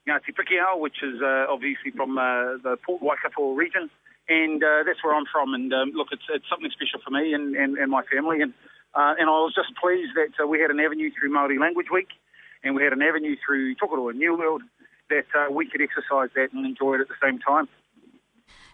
[0.05, 3.89] Ngāti Pikiao, which is uh, obviously from uh, the Port Waikato region.
[4.27, 5.53] And uh, that's where I'm from.
[5.53, 8.41] And um, look, it's, it's something special for me and, and, and my family.
[8.41, 8.53] And,
[8.93, 12.09] and I was just pleased that we had an avenue through Māori Language Week
[12.61, 14.63] and we had an avenue through Tokoroa New World
[15.09, 17.69] that we could exercise that and enjoy it at the same time.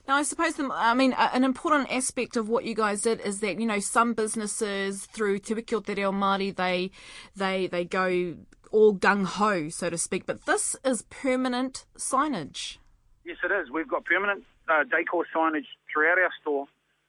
[0.07, 3.41] Now, I suppose, the, I mean, an important aspect of what you guys did is
[3.41, 6.89] that, you know, some businesses through Te Wiki o Te Reo Māori, they,
[7.35, 8.35] they, they go
[8.71, 12.77] all gung-ho, so to speak, but this is permanent signage.
[13.25, 13.69] Yes, it is.
[13.71, 16.65] We've got permanent uh, decor signage throughout our store,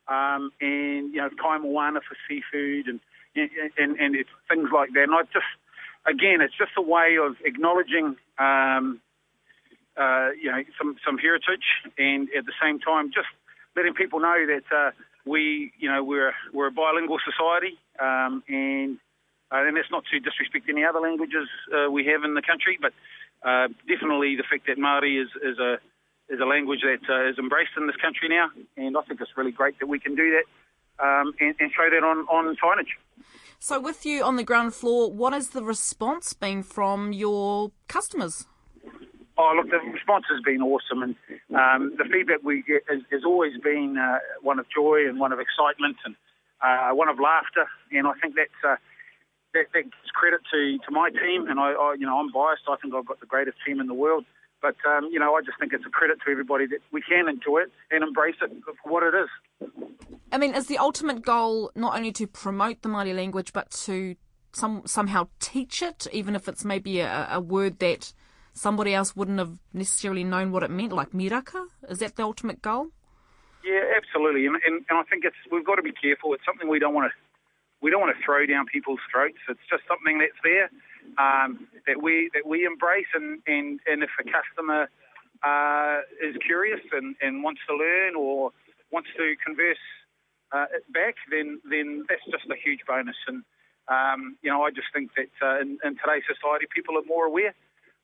[0.08, 3.00] um, and you know, kai moana for seafood and
[3.78, 4.16] and and
[4.48, 5.04] things like that.
[5.04, 5.46] And I just,
[6.06, 9.00] again, it's just a way of acknowledging, um,
[10.00, 11.66] uh, you know, some some heritage,
[11.98, 13.28] and at the same time, just
[13.76, 14.90] letting people know that uh,
[15.26, 18.96] we, you know, we're we're a bilingual society, um, and
[19.52, 22.78] uh, and that's not to disrespect any other languages uh, we have in the country,
[22.80, 22.92] but
[23.42, 25.78] uh, definitely the fact that Māori is, is a
[26.32, 29.36] is a language that uh, is embraced in this country now, and I think it's
[29.36, 30.46] really great that we can do that
[31.04, 32.94] um, and, and show that on, on signage.
[33.58, 38.46] So, with you on the ground floor, what has the response been from your customers?
[39.40, 41.14] Oh, look, the response has been awesome, and
[41.56, 45.32] um, the feedback we get has, has always been uh, one of joy and one
[45.32, 46.14] of excitement and
[46.60, 48.76] uh, one of laughter, and I think that's uh,
[49.54, 52.68] that, that gives credit to, to my team, and I, I, you know, I'm biased.
[52.68, 54.26] I think I've got the greatest team in the world,
[54.60, 57.26] but um, you know, I just think it's a credit to everybody that we can
[57.26, 58.52] enjoy it and embrace it
[58.84, 59.70] for what it is.
[60.30, 64.16] I mean, is the ultimate goal not only to promote the Māori language, but to
[64.52, 68.12] some somehow teach it, even if it's maybe a, a word that
[68.60, 71.62] somebody else wouldn't have necessarily known what it meant, like miraka?
[71.88, 72.88] Is that the ultimate goal?
[73.64, 76.32] Yeah, absolutely, and, and, and I think it's we've got to be careful.
[76.34, 77.14] It's something we don't want to
[77.82, 79.40] we don't want to throw down people's throats.
[79.48, 80.68] It's just something that's there
[81.18, 84.88] um, that we that we embrace, and, and, and if a customer
[85.42, 88.52] uh, is curious and, and wants to learn or
[88.92, 89.84] wants to converse
[90.52, 93.16] uh, back, then then that's just a huge bonus.
[93.26, 93.44] And
[93.88, 97.24] um, you know, I just think that uh, in, in today's society, people are more
[97.24, 97.54] aware.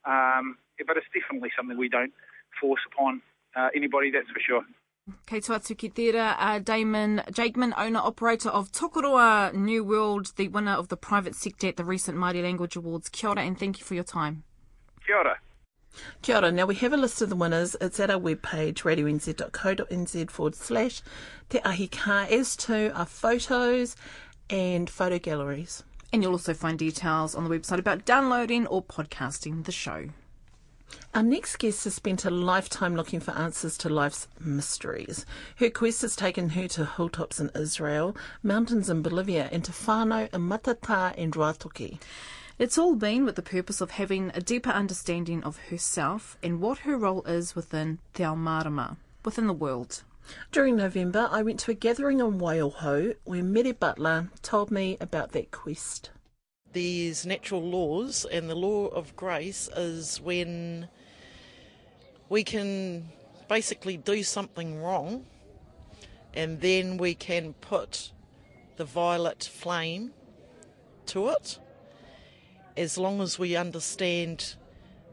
[0.06, 2.12] Um, but it's definitely something we don't
[2.60, 3.22] force upon
[3.56, 4.10] uh, anybody.
[4.10, 4.62] That's for sure.
[5.26, 10.72] Kei tō atu ki tērā, uh, Damon Jakeman, owner-operator of Tokoroa New World, the winner
[10.72, 13.08] of the private sector at the recent Māori Language Awards.
[13.08, 14.42] Kia ora and thank you for your time.
[15.06, 15.38] Kia ora.
[16.22, 16.50] Kia ora.
[16.50, 17.76] Now we have a list of the winners.
[17.80, 21.02] It's at our webpage, radionz.co.nz forward slash
[21.50, 23.94] Te Ahi Ka, as to our photos
[24.50, 25.84] and photo galleries.
[26.12, 30.08] And you'll also find details on the website about downloading or podcasting the show.
[31.14, 35.26] Our next guest has spent a lifetime looking for answers to life's mysteries.
[35.56, 40.32] Her quest has taken her to hilltops in Israel, mountains in Bolivia, and to whānau
[40.32, 41.98] in Matata and Ruatoki.
[42.58, 46.78] It's all been with the purpose of having a deeper understanding of herself and what
[46.80, 48.24] her role is within Te
[49.24, 50.02] within the world.
[50.50, 55.32] During November, I went to a gathering in Waiho where Mere Butler told me about
[55.32, 56.10] that quest.
[56.72, 60.88] There's natural laws, and the law of grace is when
[62.28, 63.08] we can
[63.48, 65.26] basically do something wrong,
[66.34, 68.12] and then we can put
[68.76, 70.12] the violet flame
[71.06, 71.58] to it,
[72.76, 74.56] as long as we understand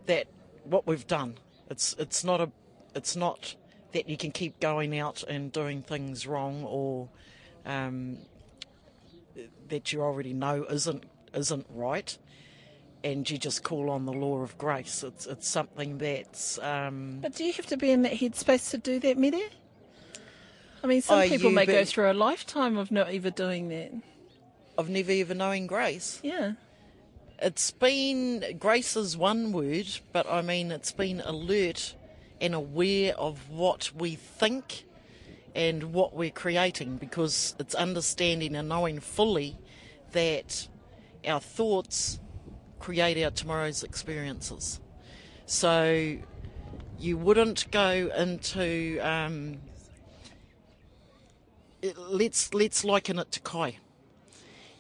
[0.06, 0.28] that
[0.64, 1.38] what we've done.
[1.70, 2.52] It's it's not a
[2.94, 3.56] it's not
[3.94, 7.10] that you can keep going out and doing things wrong or
[7.66, 8.18] um,
[9.70, 11.04] that you already know isn't
[11.34, 12.18] isn't right,
[13.04, 15.04] and you just call on the law of grace.
[15.04, 16.60] It's it's something that's.
[16.60, 19.50] Um, But do you have to be in that headspace to do that, Mere?
[20.84, 23.92] I mean, some Oh, people may go through a lifetime of not ever doing that.
[24.78, 26.20] of never ever knowing grace.
[26.24, 26.54] Yeah.
[27.40, 31.96] It's been grace is one word, but I mean it's been alert
[32.44, 34.86] and aware of what we think
[35.56, 39.58] and what we're creating because it's understanding and knowing fully
[40.12, 40.68] that
[41.28, 42.20] our thoughts
[42.80, 44.80] create our tomorrow's experiences.
[45.48, 46.18] So
[47.00, 49.58] you wouldn't go into um,
[51.98, 53.78] let's let's liken it to kai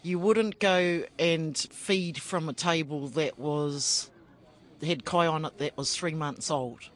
[0.03, 4.11] you wouldn't go and feed from a table that was
[4.83, 6.89] had kai on it that was three months old.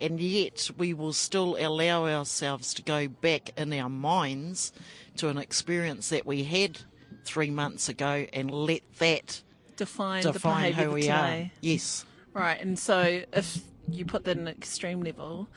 [0.00, 4.72] And yet we will still allow ourselves to go back in our minds
[5.16, 6.80] to an experience that we had
[7.24, 9.42] three months ago and let that
[9.76, 11.12] Define, define the who behaviour we today.
[11.12, 11.58] are.
[11.60, 12.04] Yes.
[12.32, 13.58] Right, and so if
[13.90, 15.48] you put that in an extreme level,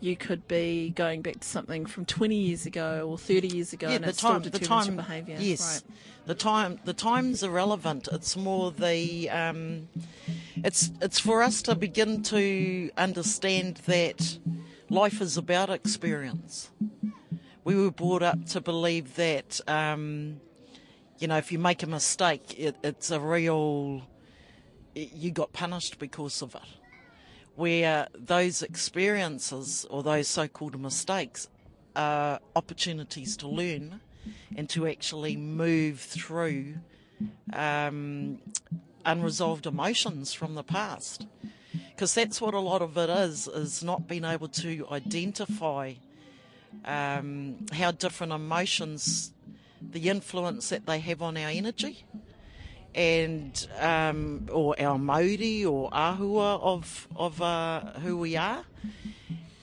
[0.00, 3.88] you could be going back to something from 20 years ago or 30 years ago,
[3.88, 5.36] and it still determines your behaviour.
[5.38, 5.96] Yes, Right.
[6.26, 8.08] The time the time's irrelevant.
[8.12, 9.88] It's more the um,
[10.56, 14.38] it's it's for us to begin to understand that
[14.88, 16.70] life is about experience.
[17.64, 20.40] We were brought up to believe that um,
[21.18, 24.02] you know if you make a mistake, it, it's a real
[24.94, 26.60] you got punished because of it.
[27.54, 31.48] Where those experiences or those so-called mistakes
[31.94, 34.00] are opportunities to learn
[34.56, 36.74] and to actually move through
[37.52, 38.38] um,
[39.04, 41.26] unresolved emotions from the past.
[41.90, 45.94] Because that's what a lot of it is, is not being able to identify
[46.84, 49.32] um, how different emotions,
[49.80, 52.04] the influence that they have on our energy,
[52.94, 58.64] and um, or our mauri or ahua of of uh, who we are,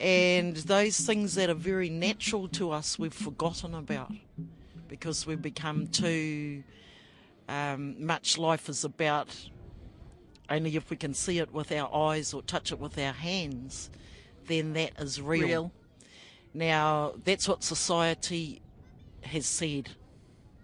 [0.00, 4.10] and those things that are very natural to us, we've forgotten about
[4.88, 6.64] because we've become too
[7.48, 8.38] um, much.
[8.38, 9.28] Life is about
[10.48, 13.90] only if we can see it with our eyes or touch it with our hands,
[14.46, 15.46] then that is real.
[15.46, 15.72] Real.
[16.54, 18.62] Now, that's what society
[19.22, 19.90] has said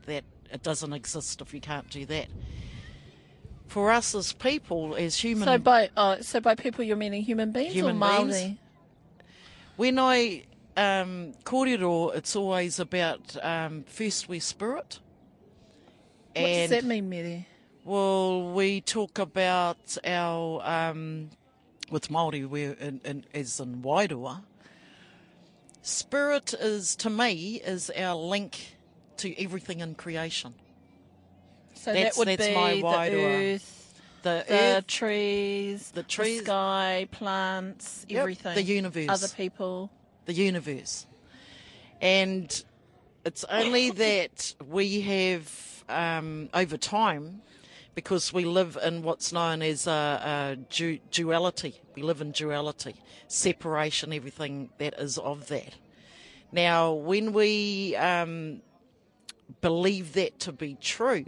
[0.06, 2.28] that it doesn't exist if you can't do that.
[3.68, 7.50] For us as people, as human, So by oh, so by people you're meaning human
[7.50, 8.58] beings Human or beings.
[9.76, 10.44] When I
[10.76, 15.00] um, kōrero, it's always about um, first we spirit.
[16.34, 17.46] What does that mean, Mere?
[17.84, 21.30] Well, we talk about our um,
[21.90, 24.42] with Maori, we're in, in, as in Wairua.
[25.82, 28.76] Spirit is to me is our link
[29.18, 30.54] to everything in creation.
[31.74, 33.85] So That's- that would that's be my the earth,
[34.26, 38.54] The, the earth, trees, the trees- sky, plants, Yep, everything.
[38.56, 39.08] the universe.
[39.08, 39.88] Other people.
[40.24, 41.06] the universe,
[42.00, 42.64] and
[43.24, 47.40] it's only that we have um, over time,
[47.94, 51.80] because we live in what's known as a, a du- duality.
[51.94, 52.96] We live in duality,
[53.28, 55.76] separation, everything that is of that.
[56.50, 58.60] Now, when we um,
[59.60, 61.26] believe that to be true,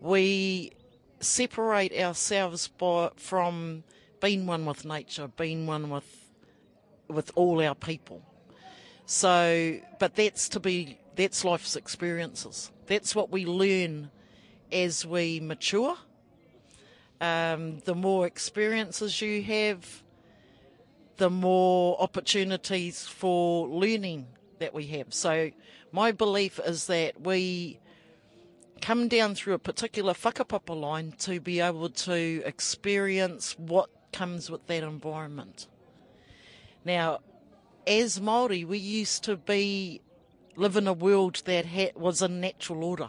[0.00, 0.70] we
[1.24, 3.84] separate ourselves by, from
[4.20, 6.24] being one with nature, being one with
[7.08, 8.22] with all our people.
[9.06, 12.70] So, but that's to be that's life's experiences.
[12.86, 14.10] That's what we learn
[14.72, 15.96] as we mature.
[17.20, 20.02] Um, the more experiences you have,
[21.16, 24.26] the more opportunities for learning
[24.58, 25.14] that we have.
[25.14, 25.50] So,
[25.92, 27.78] my belief is that we
[28.84, 34.66] come down through a particular whakapapa line to be able to experience what comes with
[34.66, 35.66] that environment.
[36.84, 37.20] Now,
[37.86, 40.02] as Maori, we used to be
[40.56, 43.08] live in a world that ha- was in natural order.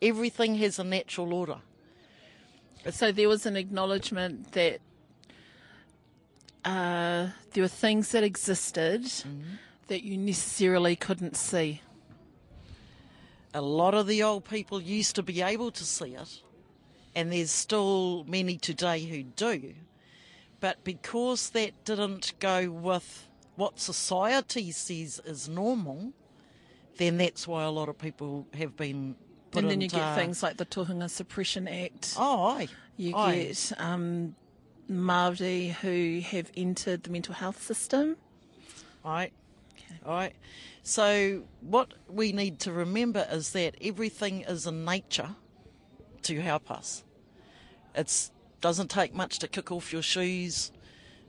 [0.00, 1.58] Everything has a natural order.
[2.90, 4.80] So there was an acknowledgement that
[6.64, 9.56] uh, there were things that existed Mm-hmm.
[9.88, 11.82] that you necessarily couldn't see.
[13.54, 16.42] A lot of the old people used to be able to see it,
[17.14, 19.74] and there's still many today who do.
[20.60, 26.12] But because that didn't go with what society says is normal,
[26.98, 29.16] then that's why a lot of people have been
[29.50, 32.14] put and then you get things like the Tohunga Suppression Act.
[32.18, 32.68] Oh, aye.
[32.96, 33.34] You aye.
[33.34, 34.34] get um,
[34.90, 38.16] Māori who have entered the mental health system.
[39.04, 39.32] Right.
[40.04, 40.34] Right.
[40.82, 45.30] So what we need to remember is that everything is in nature
[46.22, 47.04] to help us.
[47.94, 50.72] It doesn't take much to kick off your shoes,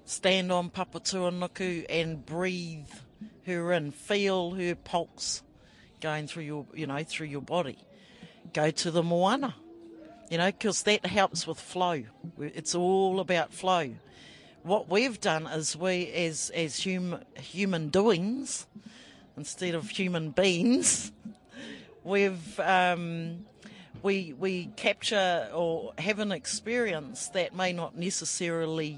[0.06, 2.89] stand on Papatūānuku and breathe
[3.45, 5.43] her in, feel her pulse
[6.00, 7.78] going through your, you know, through your body.
[8.54, 9.56] Go to the moana,
[10.30, 12.04] you know, because that helps with flow.
[12.39, 13.91] It's all about flow
[14.63, 18.67] what we've done is we, as as hum, human doings,
[19.38, 21.12] instead of human beings,
[22.04, 23.46] we've um,
[24.04, 28.98] we we capture or have an experience that may not necessarily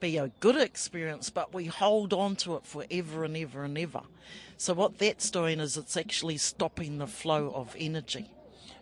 [0.00, 4.02] be a good experience, but we hold on to it forever and ever and ever.
[4.58, 8.30] So what that's doing is it's actually stopping the flow of energy.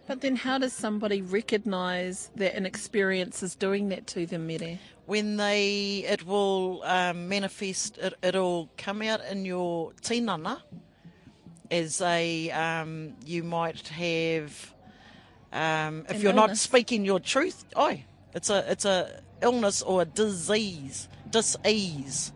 [0.07, 4.79] But then how does somebody recognise that an experience is doing that to them, Mere?
[5.07, 10.63] when they it will um, manifest it, it'll come out in your tinana
[11.71, 14.75] as a um, you might have
[15.53, 17.97] um, if An you're not speaking your truth oh
[18.35, 22.33] it's a it's a illness or a disease disease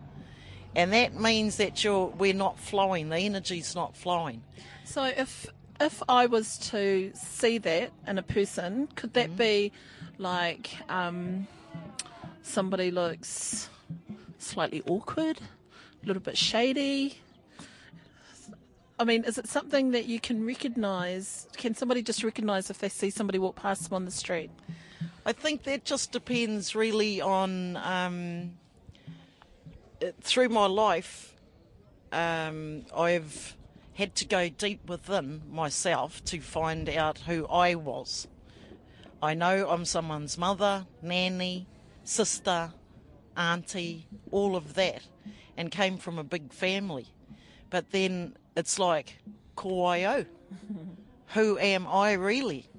[0.75, 3.09] and that means that you're we're not flowing.
[3.09, 4.43] The energy's not flowing.
[4.85, 5.47] So if
[5.79, 9.71] if I was to see that in a person, could that be
[10.17, 11.47] like um,
[12.43, 13.69] somebody looks
[14.37, 15.39] slightly awkward,
[16.03, 17.19] a little bit shady?
[18.99, 21.47] I mean, is it something that you can recognise?
[21.55, 24.51] Can somebody just recognise if they see somebody walk past them on the street?
[25.25, 28.57] I think that just depends really on um,
[30.21, 31.33] through my life.
[32.11, 33.55] Um, I've
[33.99, 38.29] had to go deep within myself to find out who I was.
[39.21, 41.67] I know I'm someone's mother, nanny,
[42.05, 42.71] sister,
[43.35, 45.01] auntie, all of that,
[45.57, 47.07] and came from a big family.
[47.69, 49.17] But then it's like,
[49.57, 50.25] ko ai.
[51.33, 52.69] Who am I really?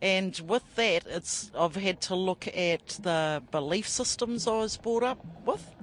[0.00, 5.02] And with that, it's I've had to look at the belief systems I was brought
[5.02, 5.74] up with,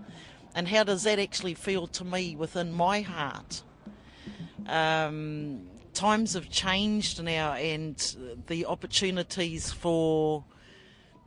[0.55, 3.63] and how does that actually feel to me within my heart.
[4.68, 7.97] Um, times have changed now, and
[8.47, 10.43] the opportunities for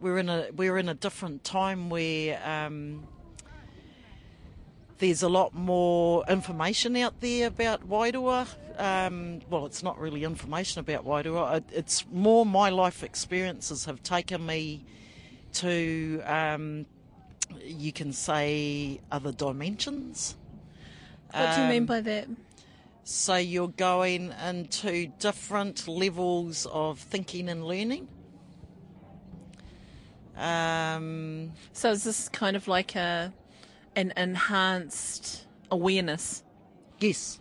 [0.00, 2.40] we're in a we're in a different time where.
[2.44, 3.06] Um,
[5.02, 8.46] there's a lot more information out there about Wairua.
[8.78, 11.56] Um, well, it's not really information about Wairua.
[11.56, 14.84] It, it's more my life experiences have taken me
[15.54, 16.86] to, um,
[17.64, 20.36] you can say, other dimensions.
[21.32, 22.28] What do you mean Um, by that?
[23.04, 28.08] So you're going into different levels of thinking and learning.
[30.36, 33.32] Um, So is this kind of like a
[33.94, 36.42] an enhanced awareness?
[37.00, 37.40] yes,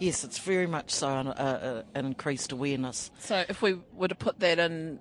[0.00, 3.10] yes, it's very much so an, uh, an increased awareness.
[3.18, 4.98] So if we were to put that in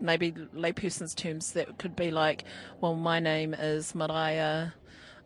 [0.00, 2.44] maybe layperson's terms, that could be like,
[2.80, 4.72] well, my name is Maraea.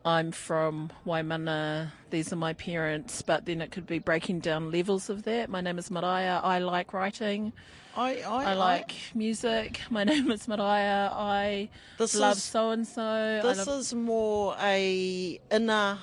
[0.04, 1.92] I'm from Waimana.
[2.10, 3.22] These are my parents.
[3.22, 5.48] But then it could be breaking down levels of that.
[5.48, 6.40] My name is Maraea.
[6.42, 7.52] I like writing.
[7.96, 9.80] I, I, I like music.
[9.90, 11.12] My name is Maraea.
[11.12, 13.40] I This love so and so.
[13.42, 15.98] This is more a inner.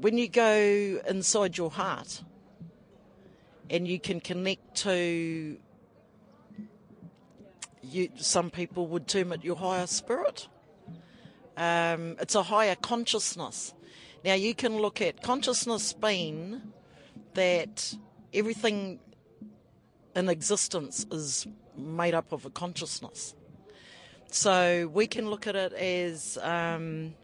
[0.00, 2.22] When you go inside your heart,
[3.70, 5.56] and you can connect to.
[7.82, 10.46] You, some people would term it your higher spirit.
[11.56, 13.74] Um, it's a higher consciousness.
[14.24, 16.62] Now you can look at consciousness being
[17.34, 17.94] that
[18.32, 19.00] everything
[20.14, 21.46] in existence is
[21.76, 23.34] made up of a consciousness.
[24.30, 27.14] So we can look at it as um,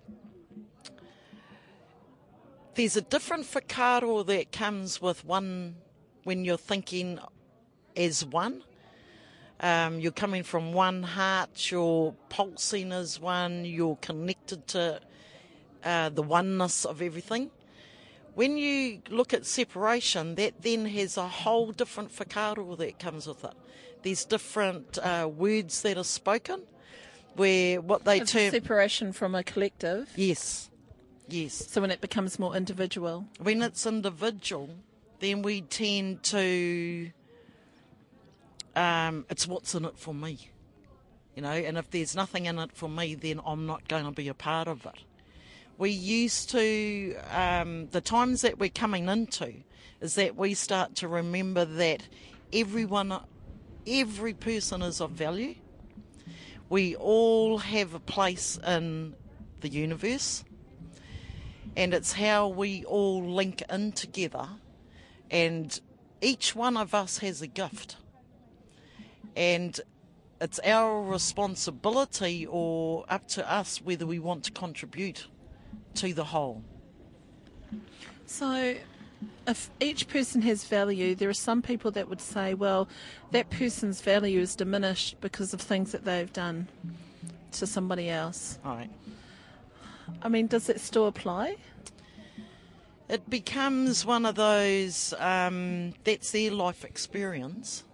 [2.74, 5.76] there's a different whakaaro that comes with one
[6.24, 7.18] when you're thinking
[7.96, 8.62] as one.
[9.60, 15.00] Um, you're coming from one heart, you're pulsing as one, you're connected to
[15.84, 17.50] uh, the oneness of everything.
[18.34, 23.42] When you look at separation, that then has a whole different whakaaro that comes with
[23.44, 23.54] it.
[24.02, 26.62] There's different uh, words that are spoken
[27.34, 28.52] where what they It's term.
[28.52, 30.08] separation from a collective.
[30.14, 30.70] yes,
[31.28, 31.54] yes.
[31.68, 33.26] So when it becomes more individual.
[33.40, 34.70] When it's individual,
[35.18, 37.10] then we tend to.
[38.76, 40.50] Um, it's what's in it for me,
[41.34, 41.50] you know.
[41.50, 44.34] And if there's nothing in it for me, then I'm not going to be a
[44.34, 45.02] part of it.
[45.78, 49.54] We used to um, the times that we're coming into
[50.00, 52.02] is that we start to remember that
[52.52, 53.18] everyone,
[53.86, 55.54] every person is of value.
[56.68, 59.14] We all have a place in
[59.60, 60.44] the universe
[61.76, 64.48] and it's how we all link in together
[65.30, 65.80] and
[66.20, 67.96] each one of us has a gift
[69.36, 69.80] and
[70.40, 75.26] it's our responsibility or up to us whether we want to contribute
[75.94, 76.62] to the whole
[78.26, 78.74] So,
[79.46, 82.88] if each person has value, there are some people that would say, well,
[83.32, 86.68] that person's value is diminished because of things that they've done
[87.52, 88.58] to somebody else.
[88.64, 88.90] all right
[90.22, 91.56] I mean, does it still apply?
[93.08, 97.84] it becomes one of those um, that's their life experience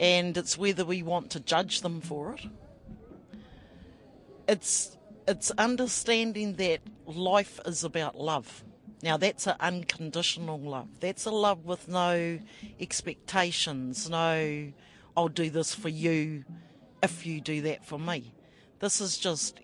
[0.00, 2.46] and it's whether we want to judge them for it.
[4.48, 4.96] It's
[5.28, 8.64] it's understanding that life is about love.
[9.02, 10.88] Now that's an unconditional love.
[10.98, 12.40] That's a love with no
[12.80, 14.72] expectations no
[15.16, 16.44] i'll do this for you
[17.02, 18.32] if you do that for me.
[18.80, 19.60] This is just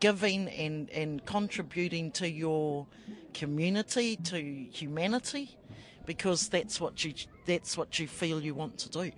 [0.00, 2.86] giving and, and contributing to your
[3.34, 5.56] community, to humanity,
[6.04, 7.14] because that's what you
[7.44, 9.12] that's what you feel you want to do.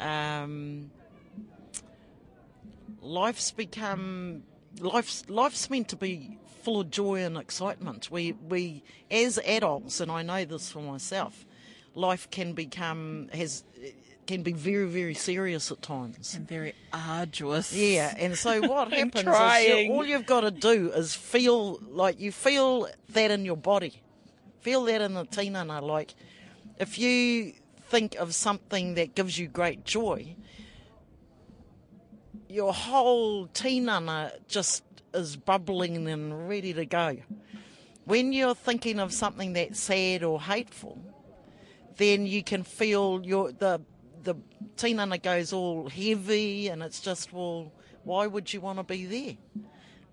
[0.00, 0.90] Um,
[3.00, 4.42] life's become
[4.80, 8.10] life's life's meant to be full of joy and excitement.
[8.10, 11.46] We we as adults, and I know this for myself,
[11.94, 13.64] life can become has
[14.26, 16.34] can be very very serious at times.
[16.34, 17.74] And very arduous.
[17.74, 22.20] Yeah, and so what happens is you, all you've got to do is feel like
[22.20, 24.02] you feel that in your body,
[24.60, 25.82] feel that in the tinana.
[25.82, 26.14] Like
[26.78, 27.54] if you
[27.88, 30.36] think of something that gives you great joy,
[32.48, 34.82] your whole tinana just
[35.14, 37.16] is bubbling and ready to go.
[38.04, 40.98] When you're thinking of something that's sad or hateful,
[41.96, 43.80] then you can feel your the
[44.22, 44.34] the
[44.76, 47.72] tinana goes all heavy and it's just well
[48.04, 49.36] why would you want to be there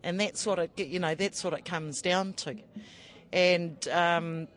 [0.03, 2.55] and that's what it you know that's what it comes down to
[3.33, 4.47] and um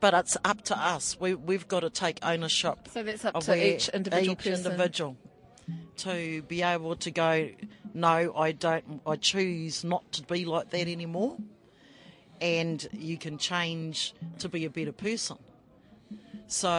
[0.00, 3.44] but it's up to us we, we've got to take ownership So that's up of
[3.44, 4.72] to where each individual each person.
[4.72, 5.16] individual
[5.98, 7.50] to be able to go
[7.94, 11.36] no i don't i choose not to be like that anymore
[12.40, 15.38] and you can change to be a better person
[16.48, 16.70] so,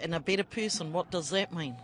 [0.00, 1.76] and a better person, what does that mean?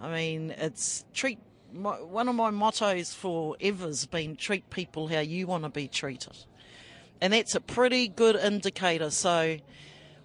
[0.00, 1.38] I mean, it's treat.
[1.72, 6.36] My, one of my mottos forever's been treat people how you want to be treated,
[7.20, 9.10] and that's a pretty good indicator.
[9.10, 9.58] So,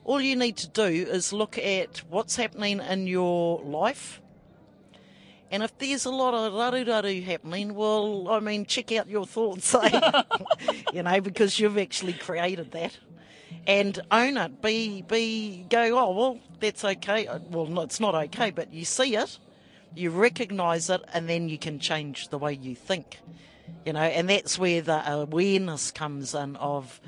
[0.04, 4.22] all you need to do is look at what's happening in your life.
[5.52, 9.74] And if there's a lot of raru happening, well, I mean, check out your thoughts,
[9.76, 10.24] eh?
[10.94, 12.98] you know, because you've actually created that
[13.68, 14.62] and own it.
[14.62, 15.98] Be be go.
[15.98, 17.28] Oh well, that's okay.
[17.50, 19.38] Well, no, it's not okay, but you see it,
[19.96, 23.20] you recognise it, and then you can change the way you think.
[23.86, 27.00] You know, and that's where the awareness comes in of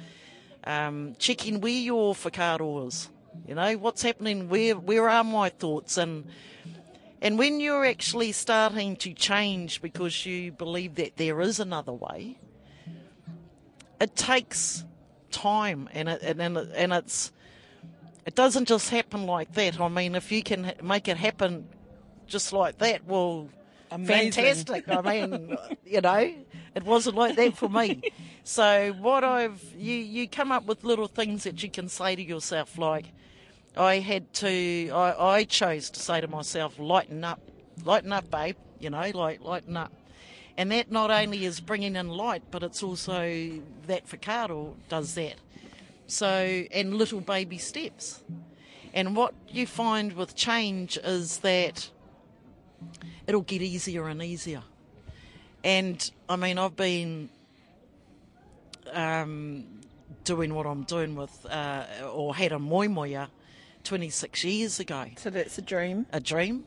[0.64, 3.10] um, checking where your whakaaro is.
[3.48, 4.50] You know, what's happening?
[4.50, 5.98] Where where are my thoughts?
[5.98, 6.26] And
[7.22, 12.38] and when you're actually starting to change because you believe that there is another way,
[14.00, 14.84] it takes
[15.32, 17.32] time and it, and and, it, and it's
[18.26, 19.80] it doesn't just happen like that.
[19.80, 21.70] I mean, if you can make it happen
[22.28, 23.48] just like that, well,
[23.92, 24.32] Amazing.
[24.32, 24.90] fantastic.
[24.90, 26.34] I mean, you know,
[26.76, 28.02] it wasn't like that for me.
[28.44, 32.24] So what I've you you come up with little things that you can say to
[32.24, 33.08] yourself, like
[33.76, 37.42] I had to I, I chose to say to myself, lighten up,
[37.84, 38.56] lighten up, babe.
[38.80, 39.92] You know, like lighten up.
[40.58, 43.52] And that not only is bringing in light, but it's also
[43.86, 45.36] that whakaaro does that.
[46.08, 46.28] So,
[46.72, 48.24] and little baby steps.
[48.94, 51.92] And what you find with change is that
[53.26, 54.64] it'll get easier and easier.
[55.64, 57.30] And I mean, I've been
[58.94, 59.66] um,
[60.24, 63.28] doing what I'm doing with, uh, or had a moemoeā
[63.84, 66.06] 26 years ago So that's a dream.
[66.12, 66.66] a dream,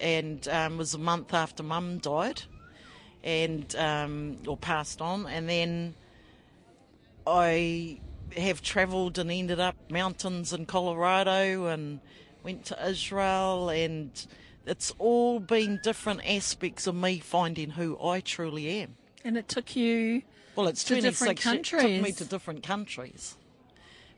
[0.00, 2.42] and um, it was a month after Mum died,
[3.22, 5.94] and um, or passed on, and then
[7.26, 8.00] I
[8.36, 12.00] have travelled and ended up mountains in Colorado and
[12.42, 14.10] went to Israel, and
[14.66, 18.96] it's all been different aspects of me finding who I truly am.
[19.24, 20.22] And it took you.
[20.54, 23.36] Well, it's To different 26 It took me to different countries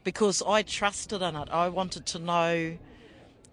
[0.05, 1.49] because I trusted in it.
[1.51, 2.79] I wanted to know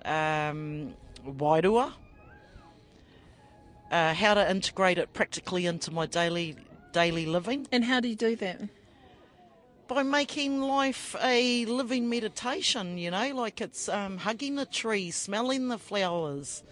[0.06, 0.93] um,
[1.26, 1.93] Wairua,
[3.91, 6.56] uh, how to integrate it practically into my daily
[6.91, 8.62] daily living And how do you do that?
[9.88, 12.98] by making life a living meditation.
[12.98, 16.64] You know, like it's um, hugging the tree, smelling the flowers,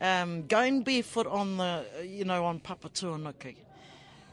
[0.00, 3.56] um, going barefoot on the you know on Papatuanuku.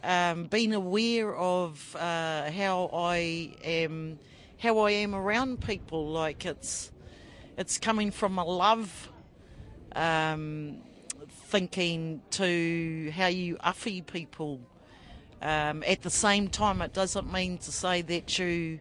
[0.03, 4.20] Um, being aware of uh, how I am,
[4.59, 6.07] how I am around people.
[6.07, 6.91] Like it's,
[7.57, 9.09] it's coming from a love,
[9.95, 10.78] um,
[11.47, 14.61] thinking to how you uffy people.
[15.41, 18.80] Um, at the same time, it doesn't mean to say that you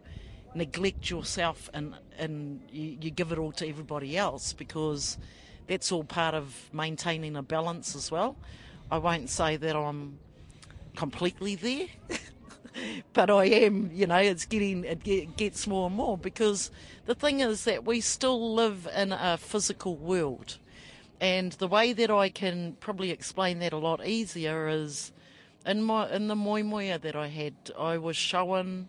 [0.54, 5.18] neglect yourself and and you, you give it all to everybody else because
[5.66, 8.36] that's all part of maintaining a balance as well.
[8.90, 10.18] I won't say that I'm
[10.94, 11.86] completely there,
[13.12, 13.90] but I am.
[13.92, 16.70] You know, it's getting it ge- gets more and more because
[17.06, 20.58] the thing is that we still live in a physical world,
[21.20, 25.12] and the way that I can probably explain that a lot easier is
[25.64, 28.88] in my in the moemoeā that I had, I was shown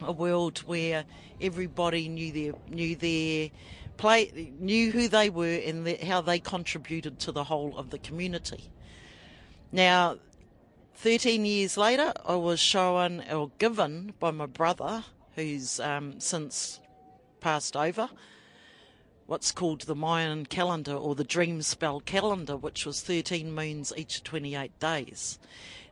[0.00, 1.04] a world where
[1.40, 3.50] everybody knew their knew their
[3.98, 7.98] play knew who they were and the, how they contributed to the whole of the
[7.98, 8.70] community.
[9.70, 10.16] Now,
[10.94, 15.04] 13 years later, I was shown or given by my brother,
[15.36, 16.80] who's um, since
[17.40, 18.08] passed over,
[19.26, 24.78] what's called the Mayan calendar or the Dreamspell calendar, which was 13 moons each 28
[24.80, 25.38] days.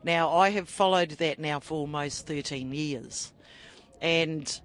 [0.03, 3.31] Now, I have followed that now for almost 13 years.
[4.01, 4.59] And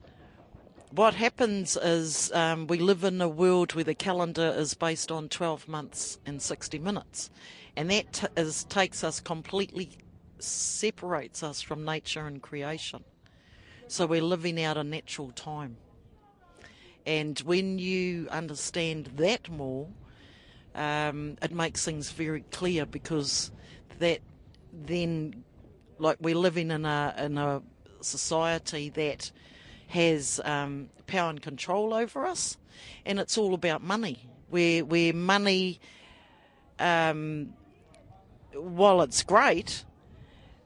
[0.95, 5.29] what happens is um, we live in a world where the calendar is based on
[5.31, 7.31] 12 months and 60 minutes.
[7.77, 9.91] And that t- is, takes us completely,
[10.39, 13.05] separates us from nature and creation.
[13.89, 15.79] So we're living out a natural time.
[17.07, 19.89] And when you understand that more,
[20.75, 23.51] um, it makes things very clear because
[23.99, 24.21] that
[24.73, 25.43] then,
[25.99, 27.63] like we're living in a in a
[28.01, 29.31] society that
[29.93, 32.57] has um, power and control over us,
[33.05, 34.29] and it's all about money.
[34.49, 35.81] Where where money,
[36.79, 37.53] um,
[38.55, 39.85] while it's great,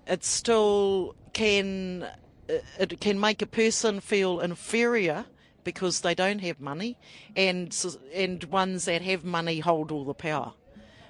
[0.07, 2.09] it still can
[2.49, 5.27] it can make a person feel inferior
[5.65, 6.97] because they don't have money,
[7.35, 7.77] and
[8.15, 10.53] and ones that have money hold all the power.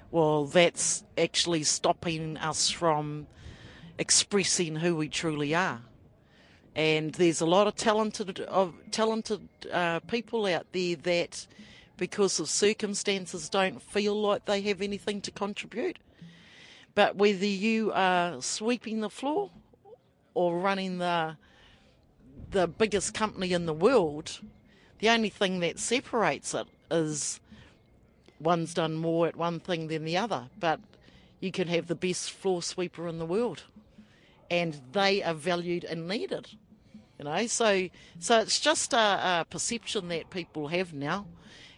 [0.09, 3.27] Well, that's actually stopping us from
[3.99, 5.81] expressing who we truly are.
[6.77, 11.47] And there's a lot of talented of talented uh, people out there that,
[11.97, 15.97] because of circumstances, don't feel like they have anything to contribute.
[16.93, 19.49] But whether you are sweeping the floor
[20.35, 21.37] or running the
[22.51, 24.39] the biggest company in the world,
[24.99, 27.39] the only thing that separates it is
[28.39, 30.47] one's done more at one thing than the other.
[30.59, 30.79] But
[31.39, 33.63] you can have the best floor sweeper in the world,
[34.51, 36.49] and they are valued and needed.
[37.17, 37.89] You know, so
[38.19, 38.97] so it's just a,
[39.41, 41.25] a perception that people have now,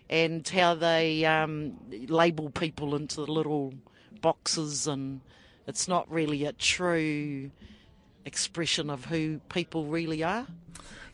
[0.09, 1.77] and how they um,
[2.07, 3.73] label people into little
[4.21, 5.21] boxes, and
[5.65, 7.51] it's not really a true
[8.25, 10.47] expression of who people really are.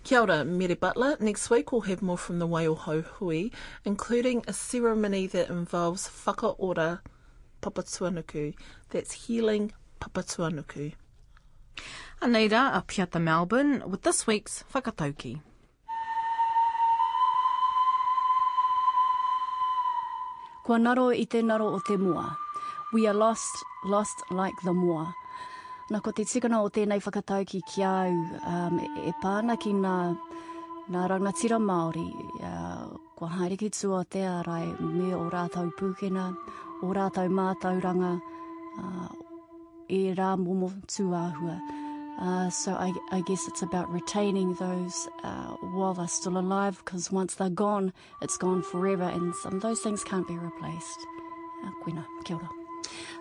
[0.03, 1.17] Kia ora, Mary Butler.
[1.19, 3.49] Next week we'll have more from the Waiho Hui,
[3.83, 6.99] including a ceremony that involves whakaora
[7.61, 8.55] papatuanuku.
[8.89, 10.93] That's healing papatuanuku.
[12.21, 15.41] Aneira, a Piata Melbourne, with this week's Whakatauki.
[20.65, 22.35] Kua naro i te naro o te mua.
[22.91, 25.13] We are lost, lost like the moa.
[25.91, 29.97] Nā ko te tikana o tēnei whakatauki ki au um, e, e pāna ki nā,
[30.89, 32.07] nā rangatira Māori.
[32.39, 36.31] Uh, kua haeriki tua te arai me o rātau pūkena,
[36.81, 38.15] o rātau mātauranga,
[38.81, 39.24] uh,
[39.89, 41.59] e rā momo tuāhua.
[42.17, 47.11] Uh, so I, I guess it's about retaining those uh, while they're still alive, because
[47.11, 50.99] once they're gone, it's gone forever, and some of those things can't be replaced.
[51.65, 52.49] Uh, kuina, kia ora.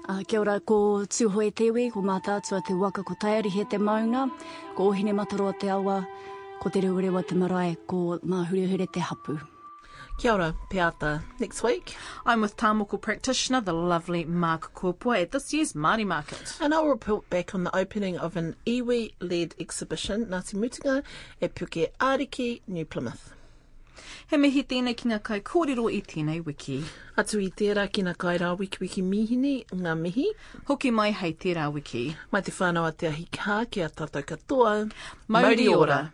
[0.09, 4.31] Uh, kia ora, ko tūhoe Tewi, ko mātātua te waka, ko taiari he te maunga,
[4.77, 6.07] ko ohine mataroa te awa,
[6.61, 9.41] ko te reurewa te marae, ko māhurehure te hapu.
[10.19, 11.23] Kia ora, Peata.
[11.41, 16.57] Next week, I'm with Tāmoko practitioner, the lovely Mark Kopua, at this year's Māori Market.
[16.61, 21.03] and I'll report back on the opening of an iwi-led exhibition, Ngāti Mutunga,
[21.43, 23.35] at Puke Ariki, New Plymouth.
[24.31, 26.83] He mihi tēnei ki ngā kai kōrero i tēnei wiki.
[27.19, 30.27] Atu i tērā ki ngā kairā wiki wiki mihini, ngā mihi,
[30.67, 32.17] Hoki mai hei tērā wiki.
[32.33, 34.91] mai te whānau a te ahi kā ki a tātou katoa.
[35.29, 36.13] Mauri ora.